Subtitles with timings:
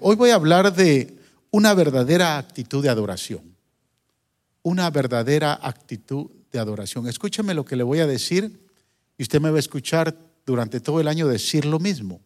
[0.00, 1.18] Hoy voy a hablar de
[1.50, 3.56] una verdadera actitud de adoración.
[4.62, 7.08] Una verdadera actitud de adoración.
[7.08, 8.60] Escúcheme lo que le voy a decir
[9.16, 10.16] y usted me va a escuchar
[10.46, 12.20] durante todo el año decir lo mismo.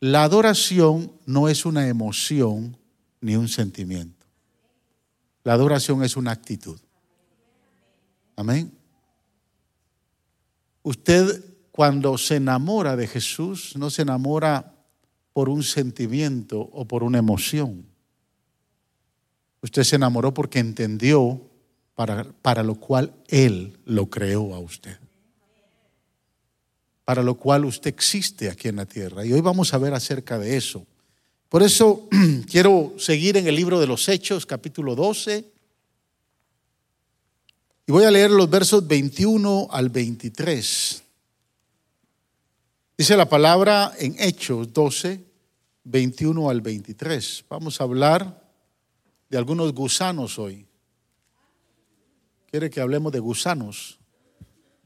[0.00, 2.76] La adoración no es una emoción
[3.20, 4.26] ni un sentimiento.
[5.44, 6.78] La adoración es una actitud.
[8.36, 8.72] Amén.
[10.82, 14.73] Usted cuando se enamora de Jesús no se enamora
[15.34, 17.84] por un sentimiento o por una emoción.
[19.60, 21.40] Usted se enamoró porque entendió
[21.94, 24.96] para, para lo cual Él lo creó a usted.
[27.04, 29.26] Para lo cual usted existe aquí en la tierra.
[29.26, 30.86] Y hoy vamos a ver acerca de eso.
[31.48, 32.08] Por eso
[32.50, 35.44] quiero seguir en el libro de los Hechos, capítulo 12.
[37.86, 41.03] Y voy a leer los versos 21 al 23.
[42.96, 45.20] Dice la palabra en Hechos 12,
[45.82, 47.44] 21 al 23.
[47.48, 48.40] Vamos a hablar
[49.28, 50.64] de algunos gusanos hoy.
[52.48, 53.98] ¿Quiere que hablemos de gusanos?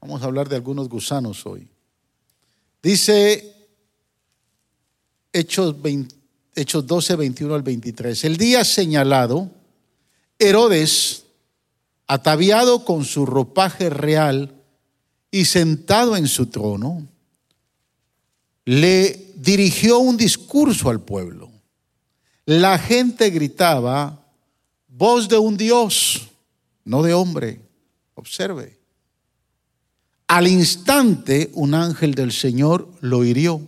[0.00, 1.68] Vamos a hablar de algunos gusanos hoy.
[2.82, 3.68] Dice
[5.30, 5.76] Hechos,
[6.54, 8.24] Hechos 12, 21 al 23.
[8.24, 9.50] El día señalado,
[10.38, 11.24] Herodes,
[12.06, 14.62] ataviado con su ropaje real
[15.30, 17.06] y sentado en su trono,
[18.68, 21.50] le dirigió un discurso al pueblo.
[22.44, 24.22] La gente gritaba,
[24.88, 26.28] voz de un Dios,
[26.84, 27.62] no de hombre.
[28.12, 28.78] Observe.
[30.26, 33.62] Al instante un ángel del Señor lo hirió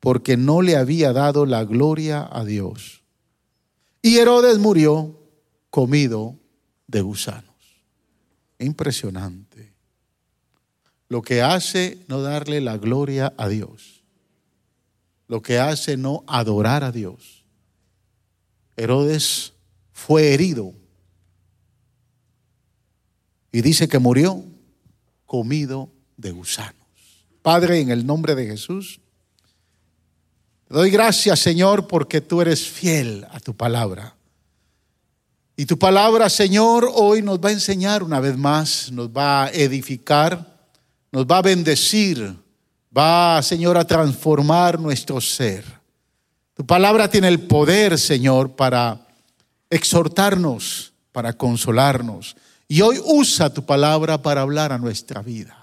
[0.00, 3.04] porque no le había dado la gloria a Dios.
[4.02, 5.20] Y Herodes murió
[5.70, 6.34] comido
[6.88, 7.54] de gusanos.
[8.58, 9.72] Impresionante.
[11.08, 13.99] Lo que hace no darle la gloria a Dios
[15.30, 17.44] lo que hace no adorar a Dios.
[18.76, 19.52] Herodes
[19.92, 20.74] fue herido
[23.52, 24.44] y dice que murió
[25.26, 26.74] comido de gusanos.
[27.42, 28.98] Padre, en el nombre de Jesús,
[30.66, 34.16] te doy gracias, Señor, porque tú eres fiel a tu palabra.
[35.54, 39.50] Y tu palabra, Señor, hoy nos va a enseñar una vez más, nos va a
[39.52, 40.68] edificar,
[41.12, 42.36] nos va a bendecir
[42.96, 45.64] va, Señor, a transformar nuestro ser.
[46.54, 49.06] Tu palabra tiene el poder, Señor, para
[49.70, 52.36] exhortarnos, para consolarnos.
[52.68, 55.56] Y hoy usa tu palabra para hablar a nuestra vida.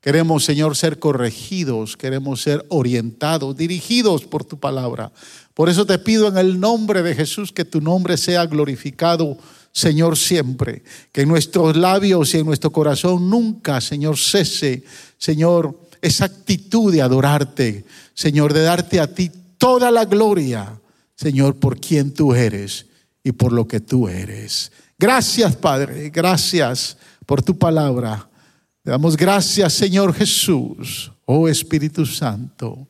[0.00, 5.10] Queremos, Señor, ser corregidos, queremos ser orientados, dirigidos por tu palabra.
[5.54, 9.38] Por eso te pido en el nombre de Jesús que tu nombre sea glorificado,
[9.72, 10.82] Señor, siempre.
[11.10, 14.84] Que en nuestros labios y en nuestro corazón nunca, Señor, cese,
[15.16, 20.78] Señor, esa actitud de adorarte, Señor, de darte a ti toda la gloria,
[21.14, 22.84] Señor, por quien tú eres
[23.22, 24.70] y por lo que tú eres.
[24.98, 28.28] Gracias, Padre, gracias por tu palabra.
[28.82, 32.86] Te damos gracias, Señor Jesús, oh Espíritu Santo.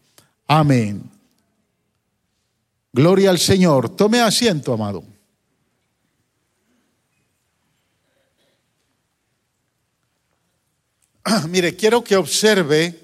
[0.49, 1.09] Amén.
[2.93, 3.91] Gloria al Señor.
[3.91, 5.05] Tome asiento, amado.
[11.49, 13.04] Mire, quiero que observe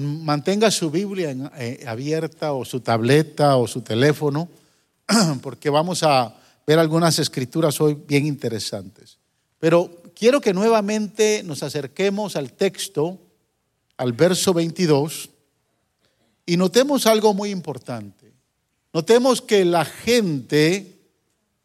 [0.00, 4.48] mantenga su Biblia eh, abierta o su tableta o su teléfono,
[5.42, 6.34] porque vamos a
[6.66, 9.18] ver algunas escrituras hoy bien interesantes.
[9.58, 13.18] Pero quiero que nuevamente nos acerquemos al texto,
[13.96, 15.30] al verso 22,
[16.46, 18.32] y notemos algo muy importante.
[18.92, 20.98] Notemos que la gente,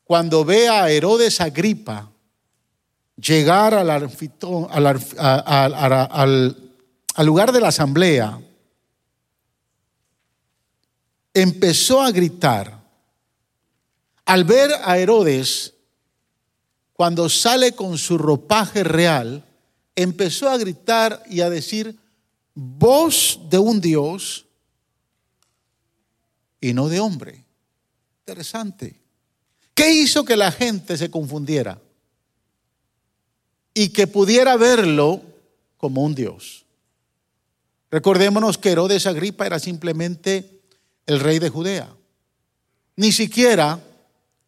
[0.03, 2.12] cuando ve a Herodes Agripa
[3.17, 5.73] llegar al, al,
[6.12, 6.64] al
[7.23, 8.41] lugar de la asamblea,
[11.33, 12.83] empezó a gritar.
[14.25, 15.73] Al ver a Herodes,
[16.93, 19.45] cuando sale con su ropaje real,
[19.95, 21.97] empezó a gritar y a decir,
[22.53, 24.45] voz de un Dios
[26.59, 27.45] y no de hombre.
[28.22, 28.99] Interesante.
[29.73, 31.79] ¿Qué hizo que la gente se confundiera?
[33.73, 35.22] Y que pudiera verlo
[35.78, 36.65] como un Dios.
[37.95, 40.59] Recordémonos que Herodes Agripa era simplemente
[41.05, 41.87] el rey de Judea.
[42.97, 43.79] Ni siquiera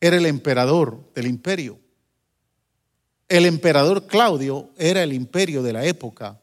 [0.02, 1.80] era el emperador del imperio.
[3.30, 6.42] El emperador Claudio era el imperio de la época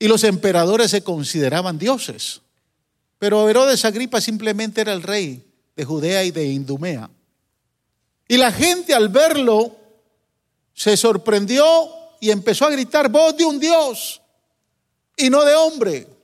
[0.00, 2.40] y los emperadores se consideraban dioses.
[3.20, 7.08] Pero Herodes Agripa simplemente era el rey de Judea y de Indumea.
[8.26, 9.76] Y la gente al verlo
[10.74, 11.64] se sorprendió
[12.20, 14.20] y empezó a gritar, voz de un Dios
[15.16, 16.15] y no de hombre.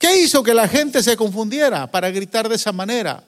[0.00, 3.22] ¿Qué hizo que la gente se confundiera para gritar de esa manera?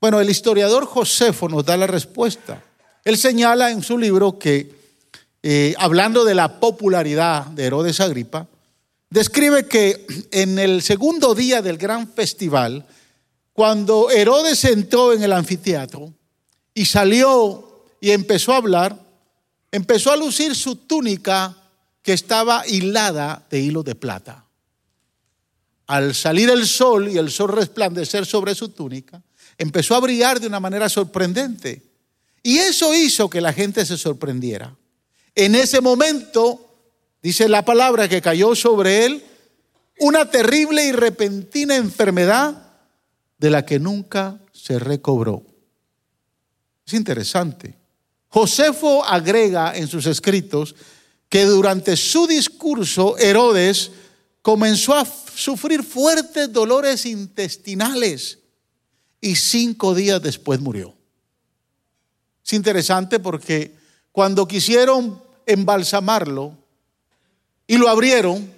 [0.00, 2.64] Bueno, el historiador Josefo nos da la respuesta.
[3.04, 4.74] Él señala en su libro que,
[5.42, 8.46] eh, hablando de la popularidad de Herodes Agripa,
[9.10, 12.86] describe que en el segundo día del gran festival,
[13.52, 16.10] cuando Herodes entró en el anfiteatro
[16.72, 18.98] y salió y empezó a hablar,
[19.70, 21.54] empezó a lucir su túnica
[22.00, 24.43] que estaba hilada de hilo de plata.
[25.86, 29.22] Al salir el sol y el sol resplandecer sobre su túnica,
[29.58, 31.82] empezó a brillar de una manera sorprendente.
[32.42, 34.74] Y eso hizo que la gente se sorprendiera.
[35.34, 36.74] En ese momento,
[37.22, 39.24] dice la palabra que cayó sobre él,
[39.98, 42.72] una terrible y repentina enfermedad
[43.38, 45.42] de la que nunca se recobró.
[46.86, 47.74] Es interesante.
[48.28, 50.74] Josefo agrega en sus escritos
[51.28, 53.90] que durante su discurso Herodes
[54.42, 55.04] comenzó a
[55.34, 58.38] sufrir fuertes dolores intestinales
[59.20, 60.94] y cinco días después murió.
[62.44, 63.74] Es interesante porque
[64.12, 66.56] cuando quisieron embalsamarlo
[67.66, 68.52] y lo abrieron,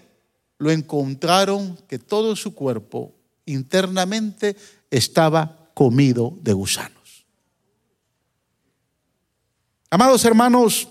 [0.59, 3.15] lo encontraron que todo su cuerpo
[3.45, 4.57] internamente
[4.91, 7.27] estaba comido de gusanos.
[9.89, 10.89] Amados hermanos,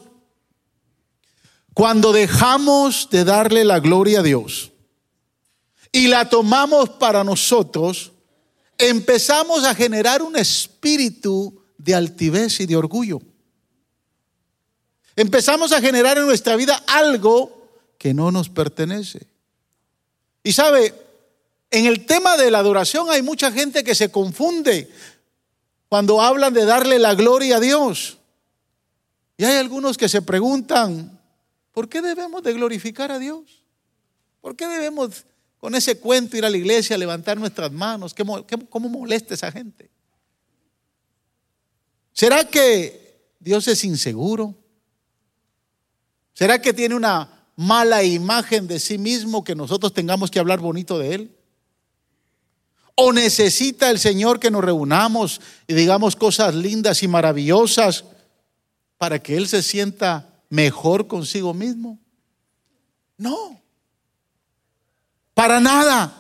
[1.74, 4.72] cuando dejamos de darle la gloria a Dios
[5.96, 8.12] y la tomamos para nosotros,
[8.78, 13.22] empezamos a generar un espíritu de altivez y de orgullo.
[15.16, 19.26] Empezamos a generar en nuestra vida algo que no nos pertenece.
[20.44, 20.94] Y sabe,
[21.72, 24.92] en el tema de la adoración hay mucha gente que se confunde
[25.88, 28.18] cuando hablan de darle la gloria a Dios.
[29.38, 31.18] Y hay algunos que se preguntan,
[31.72, 33.64] ¿por qué debemos de glorificar a Dios?
[34.42, 35.24] ¿Por qué debemos
[35.66, 38.14] con ese cuento ir a la iglesia, levantar nuestras manos?
[38.14, 39.90] ¿Cómo molesta esa gente?
[42.14, 44.54] ¿Será que Dios es inseguro?
[46.36, 51.00] ¿Será que tiene una mala imagen de sí mismo que nosotros tengamos que hablar bonito
[51.00, 51.36] de Él?
[52.94, 58.06] ¿O necesita el Señor que nos reunamos y digamos cosas lindas y maravillosas
[59.00, 61.98] para que Él se sienta mejor consigo mismo?
[63.18, 63.60] No,
[65.36, 66.12] para nada.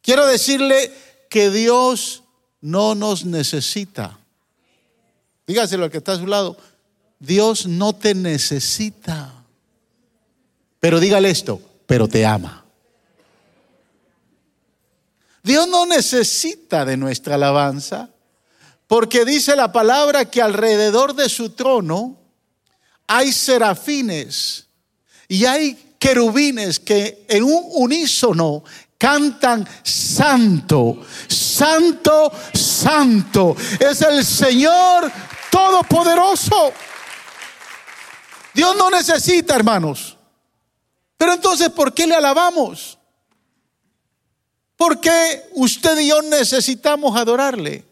[0.00, 0.90] Quiero decirle
[1.28, 2.22] que Dios
[2.62, 4.18] no nos necesita.
[5.46, 6.56] Dígaselo al que está a su lado.
[7.18, 9.32] Dios no te necesita.
[10.80, 12.64] Pero dígale esto, pero te ama.
[15.42, 18.10] Dios no necesita de nuestra alabanza,
[18.86, 22.16] porque dice la palabra que alrededor de su trono
[23.08, 24.66] hay serafines
[25.26, 28.64] y hay querubines que en un unísono
[28.98, 33.54] cantan santo, santo, santo.
[33.78, 35.12] Es el Señor
[35.48, 36.72] Todopoderoso.
[38.52, 40.16] Dios no necesita, hermanos.
[41.16, 42.98] Pero entonces, ¿por qué le alabamos?
[44.74, 47.84] ¿Por qué usted y yo necesitamos adorarle?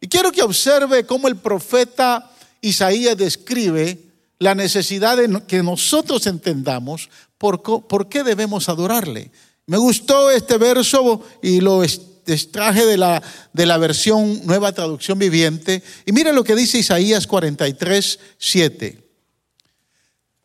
[0.00, 2.30] Y quiero que observe cómo el profeta
[2.62, 3.98] Isaías describe
[4.38, 7.10] la necesidad de que nosotros entendamos
[7.40, 9.30] por, qué debemos adorarle.
[9.64, 13.22] Me gustó este verso y lo extraje de la,
[13.54, 15.82] de la versión Nueva Traducción Viviente.
[16.04, 19.08] Y mire lo que dice Isaías 43, 7.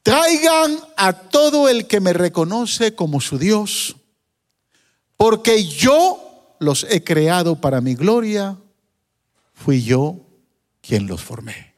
[0.03, 3.97] Traigan a todo el que me reconoce como su Dios,
[5.17, 8.57] porque yo los he creado para mi gloria,
[9.53, 10.21] fui yo
[10.79, 11.73] quien los formé.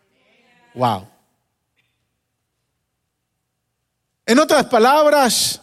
[0.75, 1.07] Wow.
[4.27, 5.61] En otras palabras,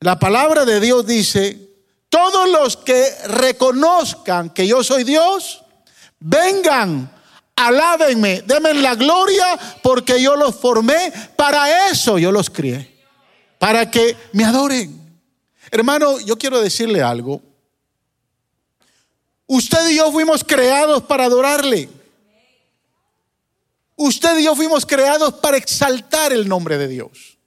[0.00, 1.70] la palabra de Dios dice,
[2.10, 5.64] todos los que reconozcan que yo soy Dios,
[6.20, 7.10] vengan,
[7.56, 13.02] alábenme, denme la gloria porque yo los formé, para eso yo los crié,
[13.58, 15.20] para que me adoren.
[15.70, 17.40] Hermano, yo quiero decirle algo.
[19.46, 21.88] Usted y yo fuimos creados para adorarle.
[23.96, 27.37] Usted y yo fuimos creados para exaltar el nombre de Dios.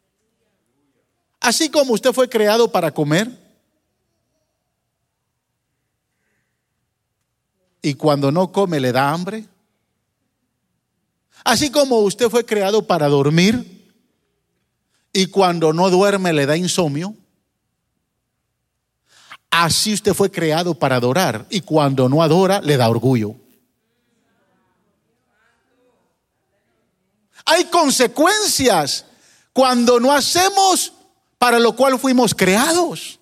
[1.42, 3.42] Así como usted fue creado para comer,
[7.82, 9.46] y cuando no come le da hambre.
[11.44, 13.82] Así como usted fue creado para dormir
[15.12, 17.16] y cuando no duerme le da insomnio.
[19.50, 23.36] Así usted fue creado para adorar y cuando no adora le da orgullo.
[27.46, 29.06] Hay consecuencias
[29.52, 30.94] cuando no hacemos
[31.42, 33.20] para lo cual fuimos creados.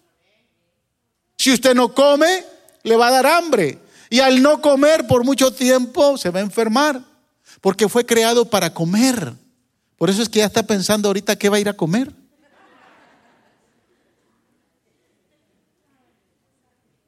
[1.38, 2.44] Si usted no come,
[2.84, 3.80] le va a dar hambre.
[4.10, 7.02] Y al no comer por mucho tiempo, se va a enfermar.
[7.62, 9.32] Porque fue creado para comer.
[9.96, 12.12] Por eso es que ya está pensando ahorita qué va a ir a comer.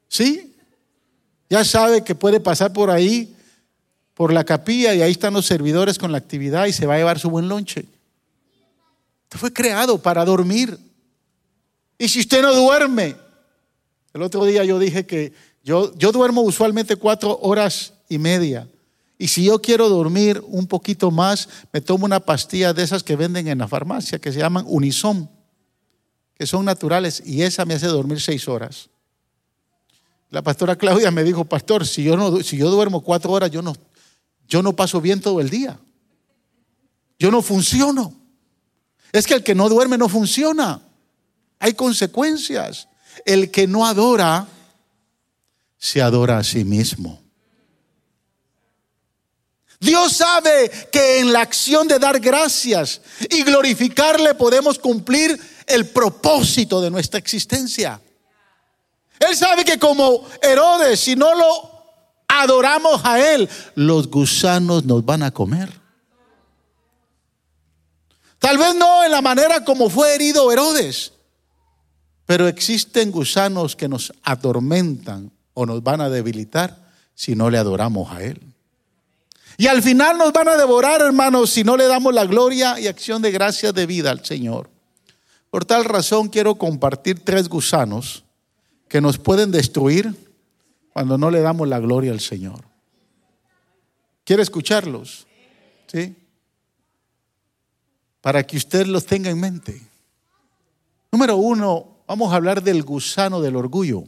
[0.07, 0.55] ¿Sí?
[1.49, 3.35] Ya sabe que puede pasar por ahí,
[4.13, 6.99] por la capilla, y ahí están los servidores con la actividad y se va a
[6.99, 7.85] llevar su buen lonche.
[9.29, 10.79] Fue creado para dormir.
[12.01, 13.15] Y si usted no duerme,
[14.11, 18.67] el otro día yo dije que yo, yo duermo usualmente cuatro horas y media.
[19.19, 23.15] Y si yo quiero dormir un poquito más, me tomo una pastilla de esas que
[23.15, 25.29] venden en la farmacia, que se llaman Unison,
[26.33, 28.89] que son naturales, y esa me hace dormir seis horas.
[30.31, 33.61] La pastora Claudia me dijo, pastor, si yo, no, si yo duermo cuatro horas, yo
[33.61, 33.75] no,
[34.47, 35.79] yo no paso bien todo el día.
[37.19, 38.11] Yo no funciono.
[39.11, 40.81] Es que el que no duerme no funciona.
[41.61, 42.87] Hay consecuencias.
[43.23, 44.47] El que no adora,
[45.77, 47.21] se adora a sí mismo.
[49.79, 56.81] Dios sabe que en la acción de dar gracias y glorificarle podemos cumplir el propósito
[56.81, 58.01] de nuestra existencia.
[59.19, 61.71] Él sabe que como Herodes, si no lo
[62.27, 65.69] adoramos a Él, los gusanos nos van a comer.
[68.39, 71.13] Tal vez no en la manera como fue herido Herodes,
[72.31, 78.09] pero existen gusanos que nos atormentan o nos van a debilitar si no le adoramos
[78.09, 78.39] a Él.
[79.57, 82.87] Y al final nos van a devorar, hermanos, si no le damos la gloria y
[82.87, 84.69] acción de gracias de vida al Señor.
[85.49, 88.23] Por tal razón quiero compartir tres gusanos
[88.87, 90.15] que nos pueden destruir
[90.93, 92.63] cuando no le damos la gloria al Señor.
[94.23, 95.27] ¿Quiere escucharlos?
[95.87, 96.15] ¿Sí?
[98.21, 99.81] Para que usted los tenga en mente.
[101.11, 104.03] Número uno, vamos a hablar del gusano del orgullo.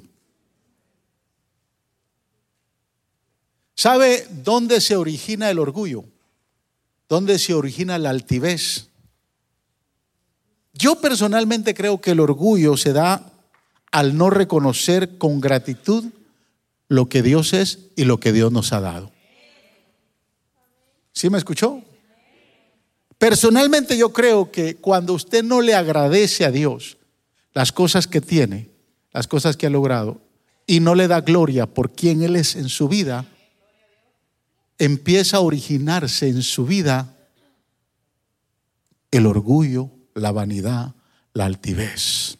[3.76, 6.04] ¿Sabe dónde se origina el orgullo?
[7.08, 8.90] ¿Dónde se origina la altivez?
[10.74, 13.32] Yo personalmente creo que el orgullo se da
[13.90, 16.04] al no reconocer con gratitud
[16.90, 19.14] lo que Dios es y lo que Dios nos ha dado.
[21.14, 21.82] ¿Sí me escuchó?
[23.18, 26.98] Personalmente yo creo que cuando usted no le agradece a Dios
[27.54, 28.70] las cosas que tiene,
[29.12, 30.22] las cosas que ha logrado,
[30.66, 33.26] y no le da gloria por quien Él es en su vida,
[34.78, 37.16] empieza a originarse en su vida
[39.12, 40.94] el orgullo, la vanidad,
[41.34, 42.38] la altivez.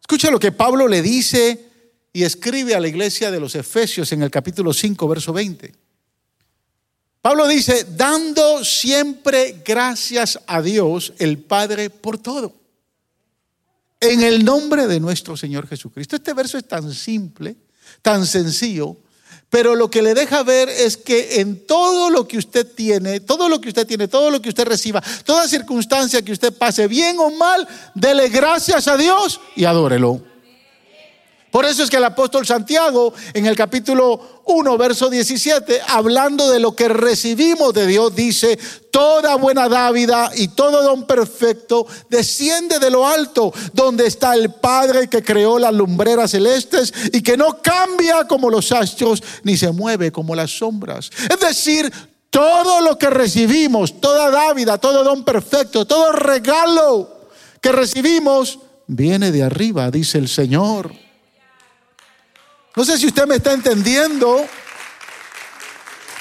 [0.00, 1.66] Escucha lo que Pablo le dice
[2.12, 5.72] y escribe a la iglesia de los Efesios en el capítulo 5, verso 20.
[7.20, 12.59] Pablo dice, dando siempre gracias a Dios el Padre por todo.
[14.00, 16.16] En el nombre de nuestro Señor Jesucristo.
[16.16, 17.56] Este verso es tan simple,
[18.00, 18.96] tan sencillo,
[19.50, 23.48] pero lo que le deja ver es que en todo lo que usted tiene, todo
[23.48, 27.18] lo que usted tiene, todo lo que usted reciba, toda circunstancia que usted pase, bien
[27.18, 30.29] o mal, dele gracias a Dios y adórelo.
[31.50, 36.60] Por eso es que el apóstol Santiago en el capítulo 1, verso 17, hablando de
[36.60, 38.58] lo que recibimos de Dios, dice,
[38.90, 45.08] toda buena dávida y todo don perfecto desciende de lo alto, donde está el Padre
[45.08, 50.12] que creó las lumbreras celestes y que no cambia como los astros, ni se mueve
[50.12, 51.10] como las sombras.
[51.28, 51.92] Es decir,
[52.30, 57.08] todo lo que recibimos, toda dávida, todo don perfecto, todo regalo
[57.60, 60.99] que recibimos, viene de arriba, dice el Señor.
[62.76, 64.46] No sé si usted me está entendiendo,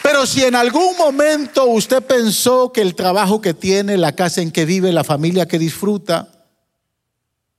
[0.01, 4.51] pero si en algún momento usted pensó que el trabajo que tiene, la casa en
[4.51, 6.48] que vive, la familia que disfruta,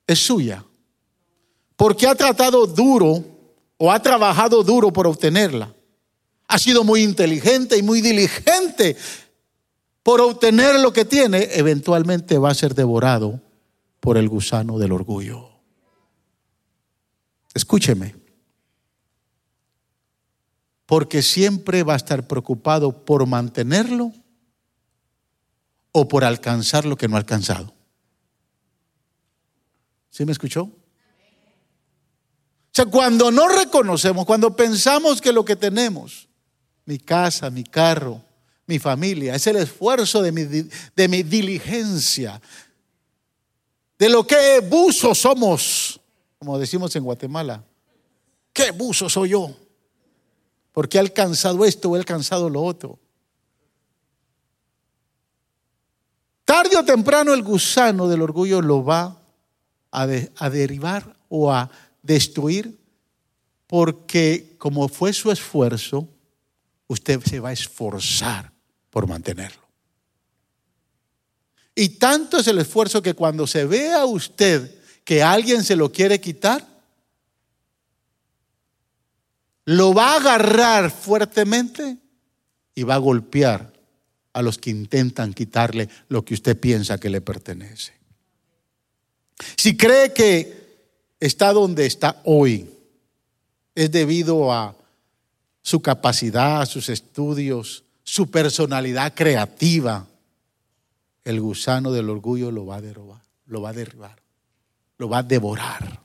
[0.06, 0.64] es suya,
[1.76, 3.24] porque ha tratado duro
[3.76, 5.72] o ha trabajado duro por obtenerla,
[6.48, 8.96] ha sido muy inteligente y muy diligente
[10.02, 13.40] por obtener lo que tiene, eventualmente va a ser devorado
[14.00, 15.48] por el gusano del orgullo.
[17.54, 18.19] Escúcheme
[20.90, 24.12] porque siempre va a estar preocupado por mantenerlo
[25.92, 27.72] o por alcanzar lo que no ha alcanzado.
[30.10, 30.62] ¿Sí me escuchó?
[30.64, 30.72] O
[32.72, 36.26] sea, cuando no reconocemos, cuando pensamos que lo que tenemos,
[36.86, 38.20] mi casa, mi carro,
[38.66, 42.42] mi familia, es el esfuerzo de mi, de mi diligencia,
[43.96, 46.00] de lo que buzo somos,
[46.40, 47.62] como decimos en Guatemala.
[48.52, 49.54] ¿Qué buzo soy yo?
[50.72, 52.98] Porque he alcanzado esto o he alcanzado lo otro.
[56.44, 59.16] Tarde o temprano el gusano del orgullo lo va
[59.92, 61.70] a, a derivar o a
[62.02, 62.78] destruir
[63.66, 66.08] porque como fue su esfuerzo,
[66.88, 68.52] usted se va a esforzar
[68.90, 69.62] por mantenerlo.
[71.74, 74.74] Y tanto es el esfuerzo que cuando se vea usted
[75.04, 76.66] que alguien se lo quiere quitar,
[79.70, 81.96] lo va a agarrar fuertemente
[82.74, 83.72] y va a golpear
[84.32, 87.92] a los que intentan quitarle lo que usted piensa que le pertenece.
[89.56, 90.88] Si cree que
[91.20, 92.68] está donde está hoy,
[93.76, 94.74] es debido a
[95.62, 100.04] su capacidad, sus estudios, su personalidad creativa,
[101.22, 104.20] el gusano del orgullo lo va a derribar, lo va a derribar,
[104.98, 106.00] lo va a devorar.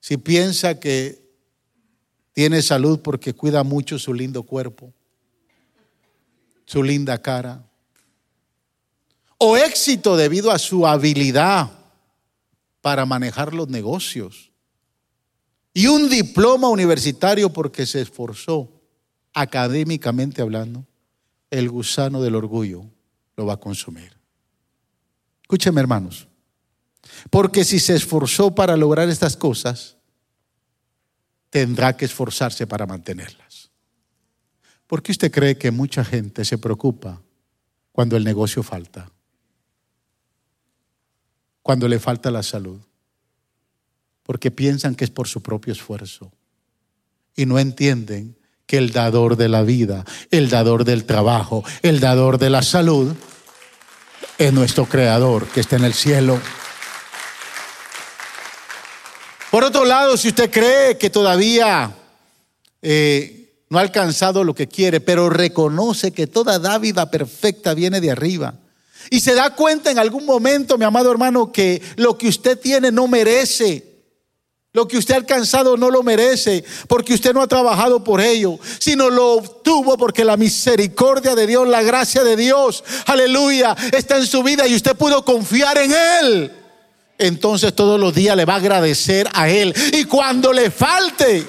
[0.00, 1.23] Si piensa que
[2.34, 4.92] tiene salud porque cuida mucho su lindo cuerpo,
[6.66, 7.64] su linda cara,
[9.38, 11.70] o éxito debido a su habilidad
[12.80, 14.50] para manejar los negocios,
[15.72, 18.70] y un diploma universitario porque se esforzó
[19.32, 20.86] académicamente hablando,
[21.50, 22.84] el gusano del orgullo
[23.36, 24.16] lo va a consumir.
[25.42, 26.28] Escúcheme hermanos,
[27.30, 29.96] porque si se esforzó para lograr estas cosas,
[31.54, 33.70] tendrá que esforzarse para mantenerlas.
[34.88, 37.22] ¿Por qué usted cree que mucha gente se preocupa
[37.92, 39.08] cuando el negocio falta?
[41.62, 42.80] Cuando le falta la salud.
[44.24, 46.32] Porque piensan que es por su propio esfuerzo.
[47.36, 52.38] Y no entienden que el dador de la vida, el dador del trabajo, el dador
[52.38, 53.14] de la salud,
[54.38, 56.40] es nuestro creador que está en el cielo.
[59.54, 61.94] Por otro lado, si usted cree que todavía
[62.82, 68.10] eh, no ha alcanzado lo que quiere, pero reconoce que toda dávida perfecta viene de
[68.10, 68.54] arriba,
[69.10, 72.90] y se da cuenta en algún momento, mi amado hermano, que lo que usted tiene
[72.90, 73.92] no merece
[74.72, 78.58] lo que usted ha alcanzado no lo merece porque usted no ha trabajado por ello,
[78.80, 84.26] sino lo obtuvo porque la misericordia de Dios, la gracia de Dios, aleluya, está en
[84.26, 86.63] su vida y usted pudo confiar en Él.
[87.18, 89.74] Entonces todos los días le va a agradecer a Él.
[89.92, 91.46] Y cuando le falte,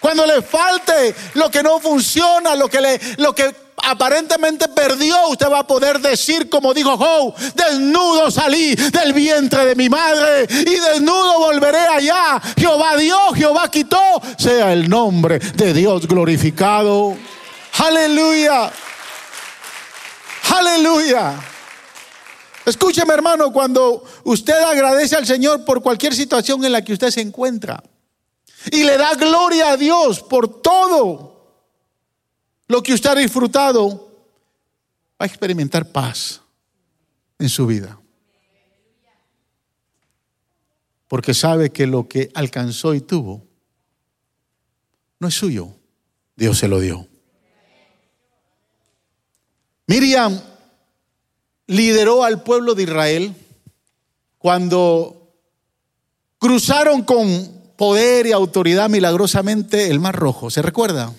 [0.00, 5.50] cuando le falte lo que no funciona, lo que, le, lo que aparentemente perdió, usted
[5.50, 10.78] va a poder decir, como dijo Job, desnudo salí del vientre de mi madre y
[10.78, 12.40] desnudo volveré allá.
[12.56, 13.98] Jehová dio, Jehová quitó,
[14.38, 17.16] sea el nombre de Dios glorificado.
[17.78, 18.70] Aleluya.
[20.50, 21.34] Aleluya.
[22.68, 27.22] Escúcheme hermano, cuando usted agradece al Señor por cualquier situación en la que usted se
[27.22, 27.82] encuentra
[28.70, 31.62] y le da gloria a Dios por todo
[32.66, 34.12] lo que usted ha disfrutado,
[35.20, 36.42] va a experimentar paz
[37.38, 37.98] en su vida.
[41.06, 43.46] Porque sabe que lo que alcanzó y tuvo
[45.18, 45.74] no es suyo,
[46.36, 47.08] Dios se lo dio.
[49.86, 50.38] Miriam
[51.68, 53.36] lideró al pueblo de Israel
[54.38, 55.32] cuando
[56.38, 60.50] cruzaron con poder y autoridad milagrosamente el Mar Rojo.
[60.50, 61.14] ¿Se recuerda?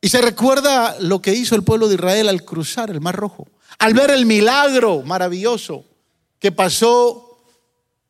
[0.00, 3.48] Y se recuerda lo que hizo el pueblo de Israel al cruzar el Mar Rojo,
[3.78, 5.84] al ver el milagro maravilloso
[6.38, 7.40] que pasó,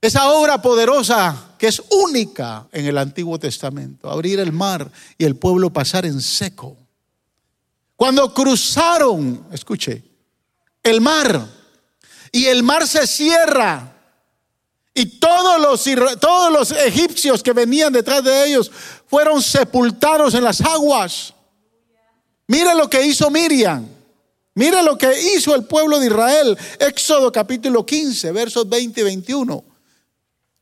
[0.00, 5.36] esa obra poderosa que es única en el Antiguo Testamento, abrir el mar y el
[5.36, 6.76] pueblo pasar en seco.
[7.96, 10.04] Cuando cruzaron, escuche,
[10.86, 11.46] el mar
[12.30, 13.92] y el mar se cierra
[14.94, 18.70] y todos los, todos los egipcios que venían detrás de ellos
[19.06, 21.34] fueron sepultados en las aguas.
[22.46, 23.86] Mire lo que hizo Miriam.
[24.54, 26.56] Mire lo que hizo el pueblo de Israel.
[26.78, 29.64] Éxodo capítulo 15, versos 20 y 21.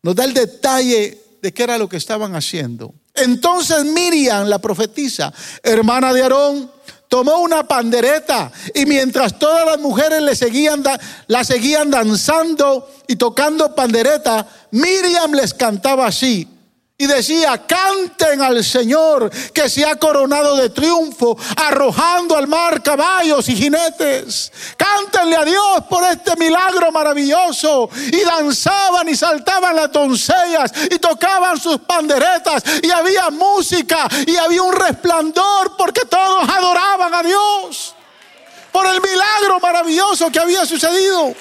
[0.03, 2.93] Nos da el detalle de qué era lo que estaban haciendo.
[3.15, 5.33] Entonces Miriam, la profetisa,
[5.63, 6.74] hermana de Aarón,
[7.15, 10.83] tomó una pandereta y mientras todas las mujeres le seguían,
[11.29, 16.49] la seguían danzando y tocando pandereta, Miriam les cantaba así.
[17.05, 23.47] Y decía, canten al Señor que se ha coronado de triunfo, arrojando al mar caballos
[23.51, 24.51] y jinetes.
[24.79, 27.91] Cántenle a Dios por este milagro maravilloso.
[28.11, 34.63] Y danzaban y saltaban las doncellas y tocaban sus panderetas y había música y había
[34.63, 37.95] un resplandor porque todos adoraban a Dios
[38.73, 41.35] por el milagro maravilloso que había sucedido.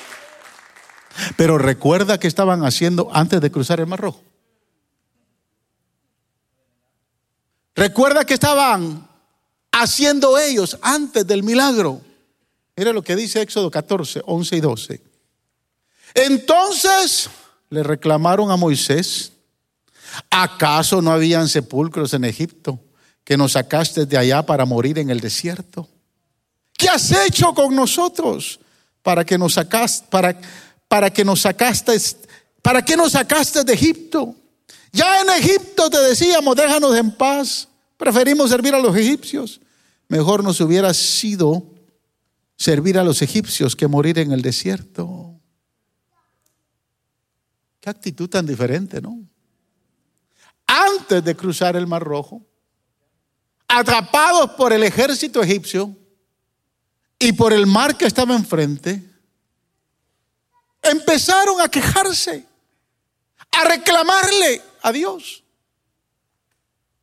[1.37, 4.32] Pero recuerda que estaban haciendo antes de cruzar el Mar Rojo.
[7.75, 9.07] Recuerda que estaban
[9.71, 12.01] haciendo ellos antes del milagro.
[12.75, 15.01] Mira lo que dice Éxodo 14, 11 y 12.
[16.15, 17.29] Entonces
[17.69, 19.33] le reclamaron a Moisés,
[20.29, 22.79] ¿Acaso no habían sepulcros en Egipto
[23.23, 25.87] que nos sacaste de allá para morir en el desierto?
[26.77, 28.59] ¿Qué has hecho con nosotros
[29.01, 30.39] para que nos sacaste, para,
[30.87, 31.97] para que nos sacaste,
[32.61, 34.35] para que nos sacaste de Egipto?
[34.93, 37.67] Ya en Egipto te decíamos, déjanos en paz.
[37.97, 39.59] Preferimos servir a los egipcios.
[40.07, 41.73] Mejor nos hubiera sido
[42.55, 45.41] servir a los egipcios que morir en el desierto.
[47.79, 49.19] Qué actitud tan diferente, ¿no?
[50.67, 52.45] Antes de cruzar el Mar Rojo,
[53.67, 55.97] atrapados por el ejército egipcio
[57.17, 59.03] y por el mar que estaba enfrente,
[60.83, 62.45] empezaron a quejarse,
[63.51, 65.43] a reclamarle a Dios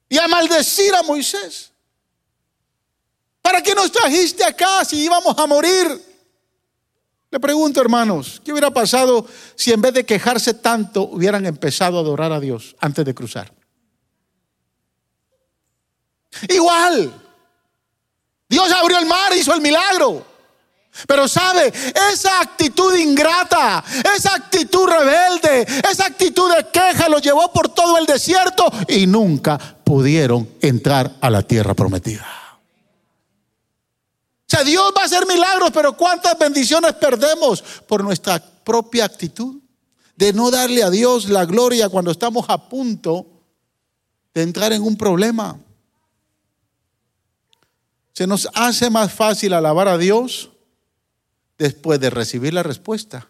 [0.08, 1.72] y a maldecir a Moisés.
[3.42, 5.88] ¿Para qué nos trajiste acá si íbamos a morir?
[7.30, 12.00] Le pregunto, hermanos, ¿qué hubiera pasado si en vez de quejarse tanto hubieran empezado a
[12.00, 13.52] adorar a Dios antes de cruzar?
[16.48, 17.12] Igual.
[18.48, 20.26] Dios abrió el mar, hizo el milagro.
[21.06, 21.72] Pero sabe,
[22.12, 23.82] esa actitud ingrata,
[24.16, 29.58] esa actitud rebelde, esa actitud de queja lo llevó por todo el desierto y nunca
[29.84, 32.26] pudieron entrar a la tierra prometida.
[34.46, 39.56] O sea, Dios va a hacer milagros, pero ¿cuántas bendiciones perdemos por nuestra propia actitud?
[40.16, 43.26] De no darle a Dios la gloria cuando estamos a punto
[44.34, 45.56] de entrar en un problema.
[48.12, 50.50] Se nos hace más fácil alabar a Dios
[51.60, 53.28] después de recibir la respuesta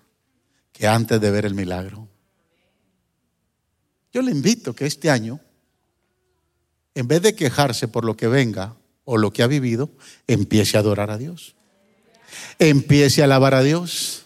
[0.73, 2.07] que antes de ver el milagro.
[4.13, 5.41] Yo le invito que este año,
[6.95, 9.91] en vez de quejarse por lo que venga o lo que ha vivido,
[10.29, 11.57] empiece a adorar a Dios.
[12.61, 14.23] Empiece a alabar a Dios.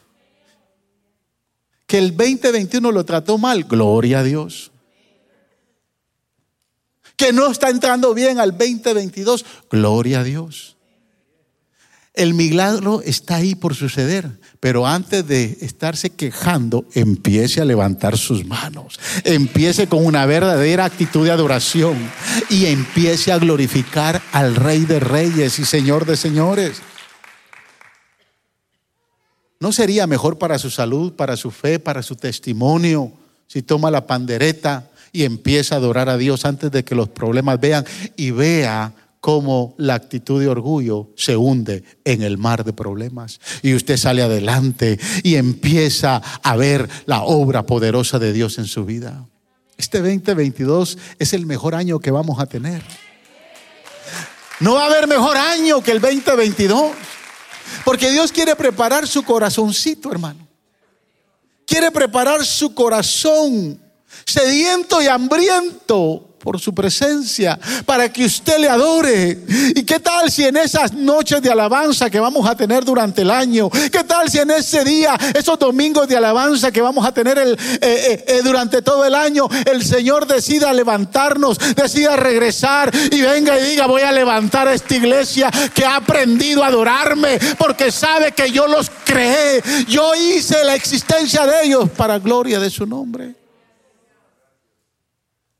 [1.87, 4.71] Que el 2021 lo trató mal, gloria a Dios.
[7.17, 10.74] Que no está entrando bien al 2022, gloria a Dios.
[12.15, 18.45] El milagro está ahí por suceder, pero antes de estarse quejando, empiece a levantar sus
[18.45, 21.99] manos, empiece con una verdadera actitud de adoración
[22.49, 26.83] y empiece a glorificar al Rey de Reyes y Señor de Señores.
[29.59, 33.13] ¿No sería mejor para su salud, para su fe, para su testimonio,
[33.49, 37.59] si toma la pandereta y empieza a adorar a Dios antes de que los problemas
[37.59, 37.85] vean
[38.17, 38.93] y vea
[39.25, 43.41] cómo la actitud de orgullo se hunde en el mar de problemas.
[43.63, 48.85] Y usted sale adelante y empieza a ver la obra poderosa de Dios en su
[48.85, 49.27] vida.
[49.79, 52.83] Este 2022 es el mejor año que vamos a tener.
[54.61, 56.93] No va a haber mejor año que el 2022.
[57.83, 60.47] Porque Dios quiere preparar su corazoncito, hermano.
[61.67, 63.81] Quiere preparar su corazón
[64.27, 69.39] sediento y hambriento por su presencia, para que usted le adore.
[69.75, 73.31] ¿Y qué tal si en esas noches de alabanza que vamos a tener durante el
[73.31, 77.39] año, qué tal si en ese día, esos domingos de alabanza que vamos a tener
[77.39, 83.59] eh, eh, eh, durante todo el año, el Señor decida levantarnos, decida regresar y venga
[83.59, 88.33] y diga, voy a levantar a esta iglesia que ha aprendido a adorarme porque sabe
[88.33, 93.44] que yo los creé, yo hice la existencia de ellos para gloria de su nombre.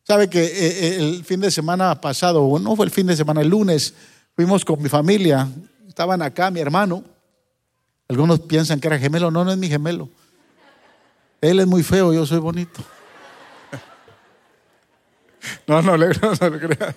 [0.07, 3.41] Sabe que eh, eh, el fin de semana pasado, no fue el fin de semana,
[3.41, 3.95] el lunes,
[4.37, 5.49] fuimos con mi familia,
[5.89, 7.03] estaban acá mi hermano.
[8.07, 10.11] Algunos piensan que era gemelo, no, no es mi gemelo.
[11.41, 12.83] Él es muy feo, yo soy bonito.
[15.67, 16.97] No, no, le, no, no crea.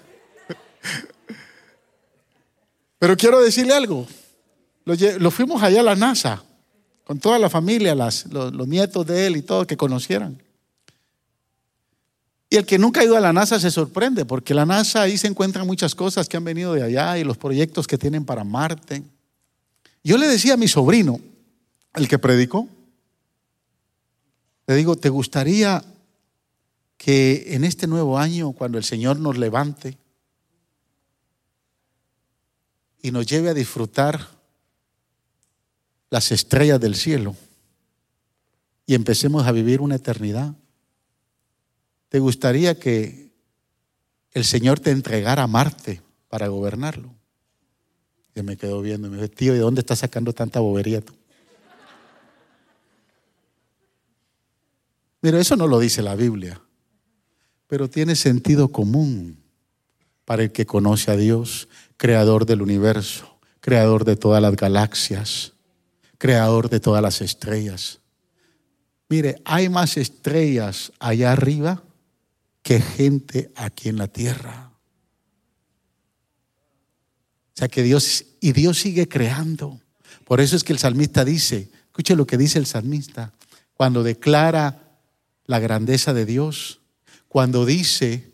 [2.98, 4.08] Pero quiero decirle algo.
[4.86, 6.41] Lo, fuimos allá a la NASA,
[7.04, 10.41] con toda la familia, los, los nietos de él y todos que conocieran.
[12.49, 15.17] Y el que nunca ha ido a la NASA se sorprende, porque la NASA ahí
[15.17, 18.43] se encuentran muchas cosas que han venido de allá y los proyectos que tienen para
[18.45, 19.03] Marte.
[20.03, 21.19] Yo le decía a mi sobrino,
[21.93, 22.69] el que predicó,
[24.65, 25.83] le digo, ¿te gustaría
[26.97, 29.97] que en este nuevo año, cuando el Señor nos levante
[33.01, 34.29] y nos lleve a disfrutar
[36.10, 37.36] las estrellas del cielo
[38.86, 40.53] y empecemos a vivir una eternidad?
[42.17, 43.32] ¿Te gustaría que
[44.32, 47.13] el Señor te entregara a Marte para gobernarlo?
[48.34, 51.13] Y me quedó viendo y me dijo, tío, ¿de dónde estás sacando tanta bobería tú?
[55.21, 56.60] Mira, eso no lo dice la Biblia,
[57.67, 59.38] pero tiene sentido común
[60.25, 65.53] para el que conoce a Dios, creador del universo, creador de todas las galaxias,
[66.17, 67.99] creador de todas las estrellas.
[69.08, 71.84] Mire, hay más estrellas allá arriba
[72.67, 74.73] que gente aquí en la tierra.
[77.53, 79.80] O sea que Dios, y Dios sigue creando.
[80.25, 83.32] Por eso es que el salmista dice, escuche lo que dice el salmista,
[83.73, 84.99] cuando declara
[85.45, 86.82] la grandeza de Dios,
[87.30, 88.34] cuando dice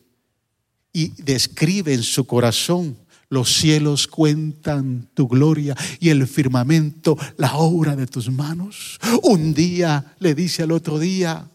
[0.92, 2.98] y describe en su corazón,
[3.30, 9.00] los cielos cuentan tu gloria y el firmamento la obra de tus manos.
[9.22, 11.52] Un día le dice al otro día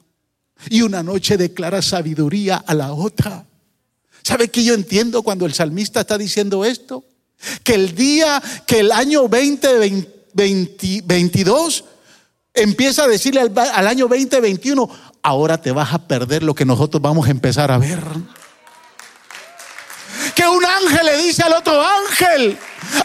[0.69, 3.45] y una noche declara sabiduría a la otra.
[4.23, 7.05] ¿Sabe que yo entiendo cuando el salmista está diciendo esto?
[7.63, 11.85] Que el día, que el año 2022
[12.55, 14.91] empieza a decirle al, al año 2021,
[15.23, 18.01] ahora te vas a perder lo que nosotros vamos a empezar a ver
[20.39, 22.57] que un ángel le dice al otro ángel,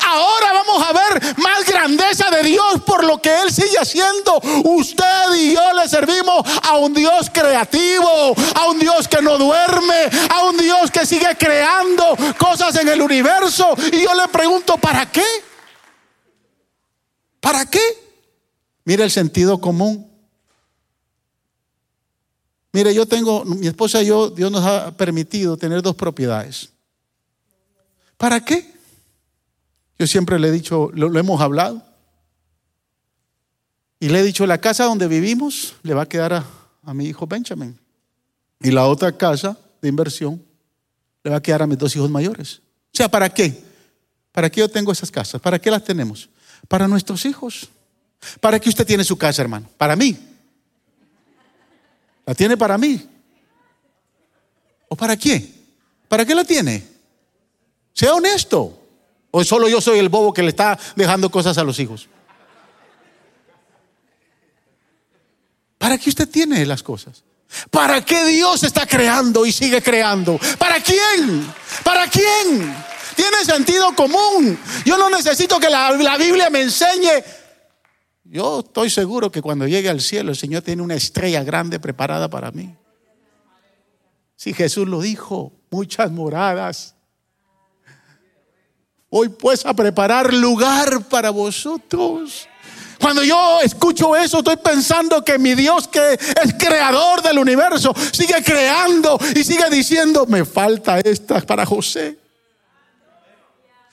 [0.06, 4.40] ahora vamos a ver más grandeza de Dios por lo que Él sigue haciendo.
[4.64, 10.12] Usted y yo le servimos a un Dios creativo, a un Dios que no duerme,
[10.30, 13.76] a un Dios que sigue creando cosas en el universo.
[13.92, 15.26] Y yo le pregunto, ¿para qué?
[17.40, 17.82] ¿Para qué?
[18.86, 20.08] Mira el sentido común.
[22.72, 26.73] Mire, yo tengo, mi esposa y yo, Dios nos ha permitido tener dos propiedades.
[28.24, 28.74] ¿Para qué?
[30.00, 31.84] Yo siempre le he dicho, lo, hemos hablado.
[34.00, 36.46] Y le he dicho, la casa donde vivimos le va a quedar a,
[36.84, 37.78] a mi hijo Benjamin.
[38.62, 40.42] Y la otra casa de inversión
[41.22, 42.62] le va a quedar a mis dos hijos mayores.
[42.94, 43.62] O sea, ¿para qué?
[44.32, 45.42] ¿Para qué yo tengo esas casas?
[45.42, 46.30] ¿Para qué las tenemos?
[46.70, 47.68] Para nuestros hijos.
[48.40, 49.68] ¿Para qué usted tiene su casa, hermano?
[49.78, 50.18] Para mí.
[52.26, 53.06] ¿La tiene para mí?
[54.88, 55.54] ¿O para quién?
[56.08, 56.93] ¿Para qué la tiene?
[57.94, 58.80] Sea honesto.
[59.32, 62.08] ¿O solo yo soy el bobo que le está dejando cosas a los hijos?
[65.78, 67.24] ¿Para qué usted tiene las cosas?
[67.70, 70.40] ¿Para qué Dios está creando y sigue creando?
[70.58, 71.52] ¿Para quién?
[71.84, 72.76] ¿Para quién?
[73.16, 74.58] Tiene sentido común.
[74.86, 77.24] Yo no necesito que la, la, Biblia me enseñe.
[78.24, 82.30] Yo estoy seguro que cuando llegue al cielo el Señor tiene una estrella grande preparada
[82.30, 82.76] para mí.
[84.36, 86.96] Si Jesús lo dijo, muchas moradas
[89.16, 92.48] Hoy pues a preparar lugar para vosotros.
[93.00, 98.42] Cuando yo escucho eso, estoy pensando que mi Dios, que es creador del universo, sigue
[98.44, 102.18] creando y sigue diciendo, me falta esta para José.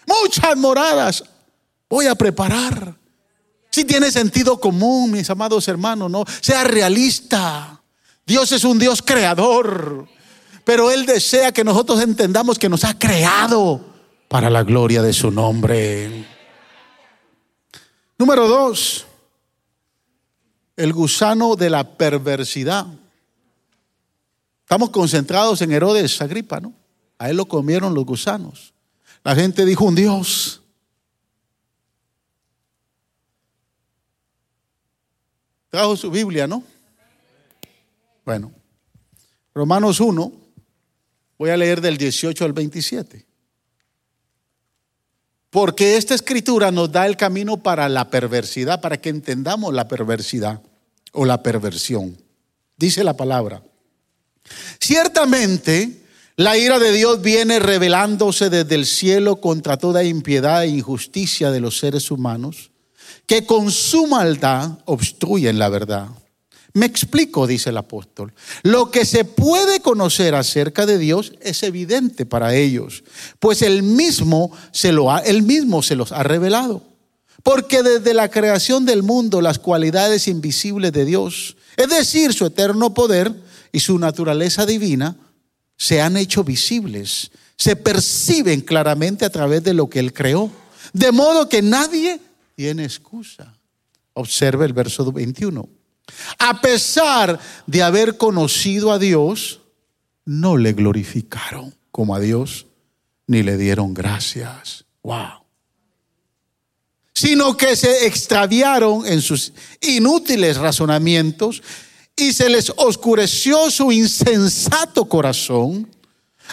[0.06, 1.22] Muchas moradas
[1.86, 2.94] voy a preparar.
[3.70, 7.78] Si tiene sentido común, mis amados hermanos, no sea realista.
[8.24, 10.08] Dios es un Dios creador,
[10.64, 13.89] pero Él desea que nosotros entendamos que nos ha creado
[14.30, 16.24] para la gloria de su nombre.
[18.16, 19.04] Número dos,
[20.76, 22.86] el gusano de la perversidad.
[24.60, 26.72] Estamos concentrados en Herodes Agripa, ¿no?
[27.18, 28.72] A él lo comieron los gusanos.
[29.24, 30.62] La gente dijo un Dios.
[35.70, 36.62] Trajo su Biblia, ¿no?
[38.24, 38.52] Bueno,
[39.52, 40.32] Romanos 1,
[41.36, 43.29] voy a leer del 18 al 27.
[45.50, 50.62] Porque esta escritura nos da el camino para la perversidad, para que entendamos la perversidad
[51.12, 52.16] o la perversión.
[52.76, 53.62] Dice la palabra.
[54.80, 56.00] Ciertamente,
[56.36, 61.60] la ira de Dios viene revelándose desde el cielo contra toda impiedad e injusticia de
[61.60, 62.70] los seres humanos,
[63.26, 66.08] que con su maldad obstruyen la verdad.
[66.72, 68.32] Me explico, dice el apóstol.
[68.62, 73.02] Lo que se puede conocer acerca de Dios es evidente para ellos,
[73.38, 75.08] pues él mismo se lo
[75.42, 76.82] mismo se los ha revelado.
[77.42, 82.92] Porque desde la creación del mundo las cualidades invisibles de Dios, es decir, su eterno
[82.92, 83.34] poder
[83.72, 85.16] y su naturaleza divina,
[85.76, 90.50] se han hecho visibles, se perciben claramente a través de lo que él creó,
[90.92, 92.20] de modo que nadie
[92.54, 93.56] tiene excusa.
[94.12, 95.79] Observe el verso 21.
[96.38, 99.60] A pesar de haber conocido a Dios,
[100.24, 102.66] no le glorificaron como a Dios,
[103.26, 104.84] ni le dieron gracias.
[105.02, 105.44] Wow.
[107.14, 111.62] Sino que se extraviaron en sus inútiles razonamientos
[112.16, 115.88] y se les oscureció su insensato corazón.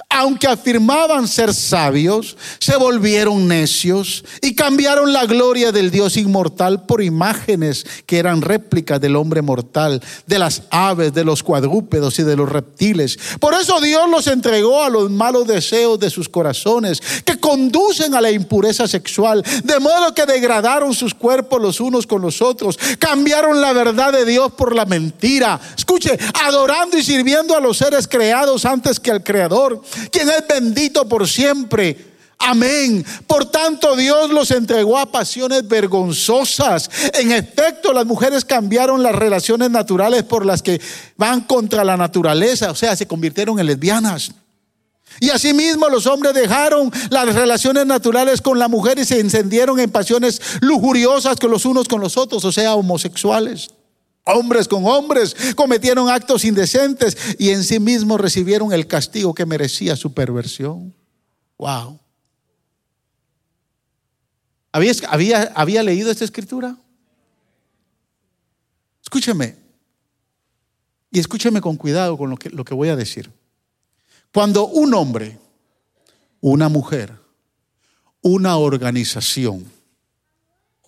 [0.09, 7.03] Aunque afirmaban ser sabios, se volvieron necios y cambiaron la gloria del Dios inmortal por
[7.03, 12.35] imágenes que eran réplicas del hombre mortal, de las aves, de los cuadrúpedos y de
[12.35, 13.17] los reptiles.
[13.39, 18.21] Por eso Dios los entregó a los malos deseos de sus corazones, que conducen a
[18.21, 23.61] la impureza sexual, de modo que degradaron sus cuerpos los unos con los otros, cambiaron
[23.61, 25.59] la verdad de Dios por la mentira.
[25.77, 31.07] Escuche, adorando y sirviendo a los seres creados antes que al Creador quien es bendito
[31.07, 32.17] por siempre.
[32.39, 33.03] Amén.
[33.25, 36.89] Por tanto, Dios los entregó a pasiones vergonzosas.
[37.13, 40.79] En efecto, las mujeres cambiaron las relaciones naturales por las que
[41.17, 44.31] van contra la naturaleza, o sea, se convirtieron en lesbianas.
[45.19, 49.89] Y asimismo los hombres dejaron las relaciones naturales con la mujer y se encendieron en
[49.89, 53.69] pasiones lujuriosas con los unos con los otros, o sea, homosexuales.
[54.27, 59.95] Hombres con hombres cometieron actos indecentes y en sí mismos recibieron el castigo que merecía
[59.95, 60.93] su perversión.
[61.57, 61.99] Wow.
[64.71, 66.77] ¿Había, leído esta escritura?
[69.01, 69.55] Escúcheme.
[71.09, 73.31] Y escúcheme con cuidado con lo que, lo que voy a decir.
[74.33, 75.39] Cuando un hombre,
[76.41, 77.13] una mujer,
[78.21, 79.65] una organización,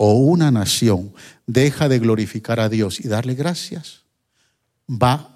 [0.01, 1.13] o una nación
[1.45, 4.03] deja de glorificar a Dios y darle gracias,
[4.89, 5.35] va,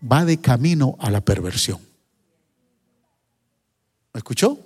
[0.00, 1.80] va de camino a la perversión.
[4.14, 4.60] ¿Me escuchó?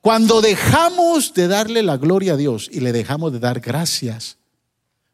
[0.00, 4.38] Cuando dejamos de darle la gloria a Dios y le dejamos de dar gracias,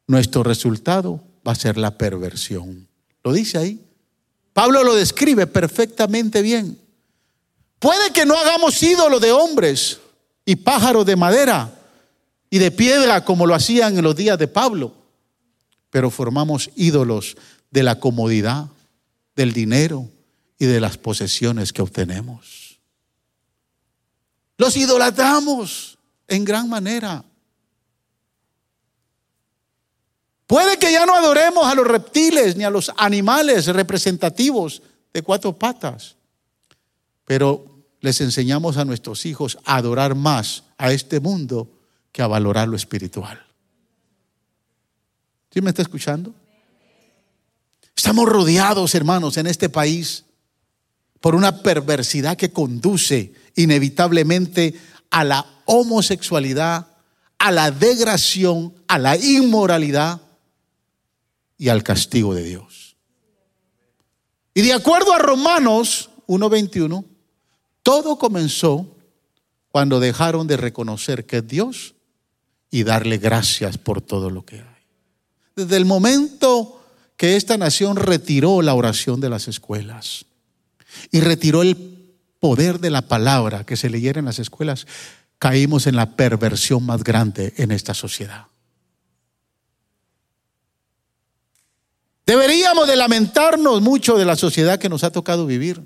[0.06, 2.87] nuestro resultado va a ser la perversión.
[3.24, 3.85] Lo dice ahí.
[4.52, 6.78] Pablo lo describe perfectamente bien.
[7.80, 9.98] Puede que no hagamos ídolos de hombres
[10.44, 11.80] y pájaros de madera,
[12.51, 14.93] y de piedra como lo hacían en los días de Pablo,
[15.89, 17.37] pero formamos ídolos
[17.71, 18.67] de la comodidad,
[19.37, 20.11] del dinero
[20.59, 22.81] y de las posesiones que obtenemos.
[24.59, 25.97] Los idolatramos
[26.29, 27.25] en gran manera.
[30.47, 34.83] Puede que ya no adoremos a los reptiles ni a los animales representativos
[35.15, 36.17] de cuatro patas,
[37.25, 37.65] pero
[38.01, 41.80] les enseñamos a nuestros hijos a adorar más a este mundo
[42.12, 43.44] que a valorar lo espiritual.
[45.53, 46.35] ¿Sí me está escuchando?
[47.96, 50.25] Estamos rodeados, hermanos, en este país
[51.20, 54.75] por una perversidad que conduce inevitablemente
[55.11, 56.87] a la homosexualidad,
[57.38, 60.20] a la degradación, a la inmoralidad
[61.59, 62.96] y al castigo de Dios.
[64.55, 67.05] Y de acuerdo a Romanos 1.21,
[67.83, 68.96] todo comenzó
[69.68, 71.94] cuando dejaron de reconocer que Dios
[72.70, 74.85] y darle gracias por todo lo que hay.
[75.56, 76.83] Desde el momento
[77.16, 80.24] que esta nación retiró la oración de las escuelas
[81.11, 81.76] y retiró el
[82.38, 84.87] poder de la palabra que se leyera en las escuelas,
[85.38, 88.46] caímos en la perversión más grande en esta sociedad.
[92.24, 95.83] Deberíamos de lamentarnos mucho de la sociedad que nos ha tocado vivir.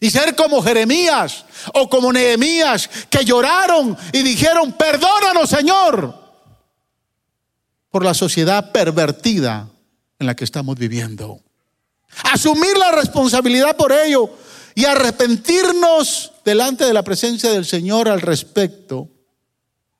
[0.00, 6.14] Y ser como Jeremías o como Nehemías que lloraron y dijeron, perdónanos Señor,
[7.90, 9.70] por la sociedad pervertida
[10.18, 11.40] en la que estamos viviendo.
[12.24, 14.30] Asumir la responsabilidad por ello
[14.74, 19.08] y arrepentirnos delante de la presencia del Señor al respecto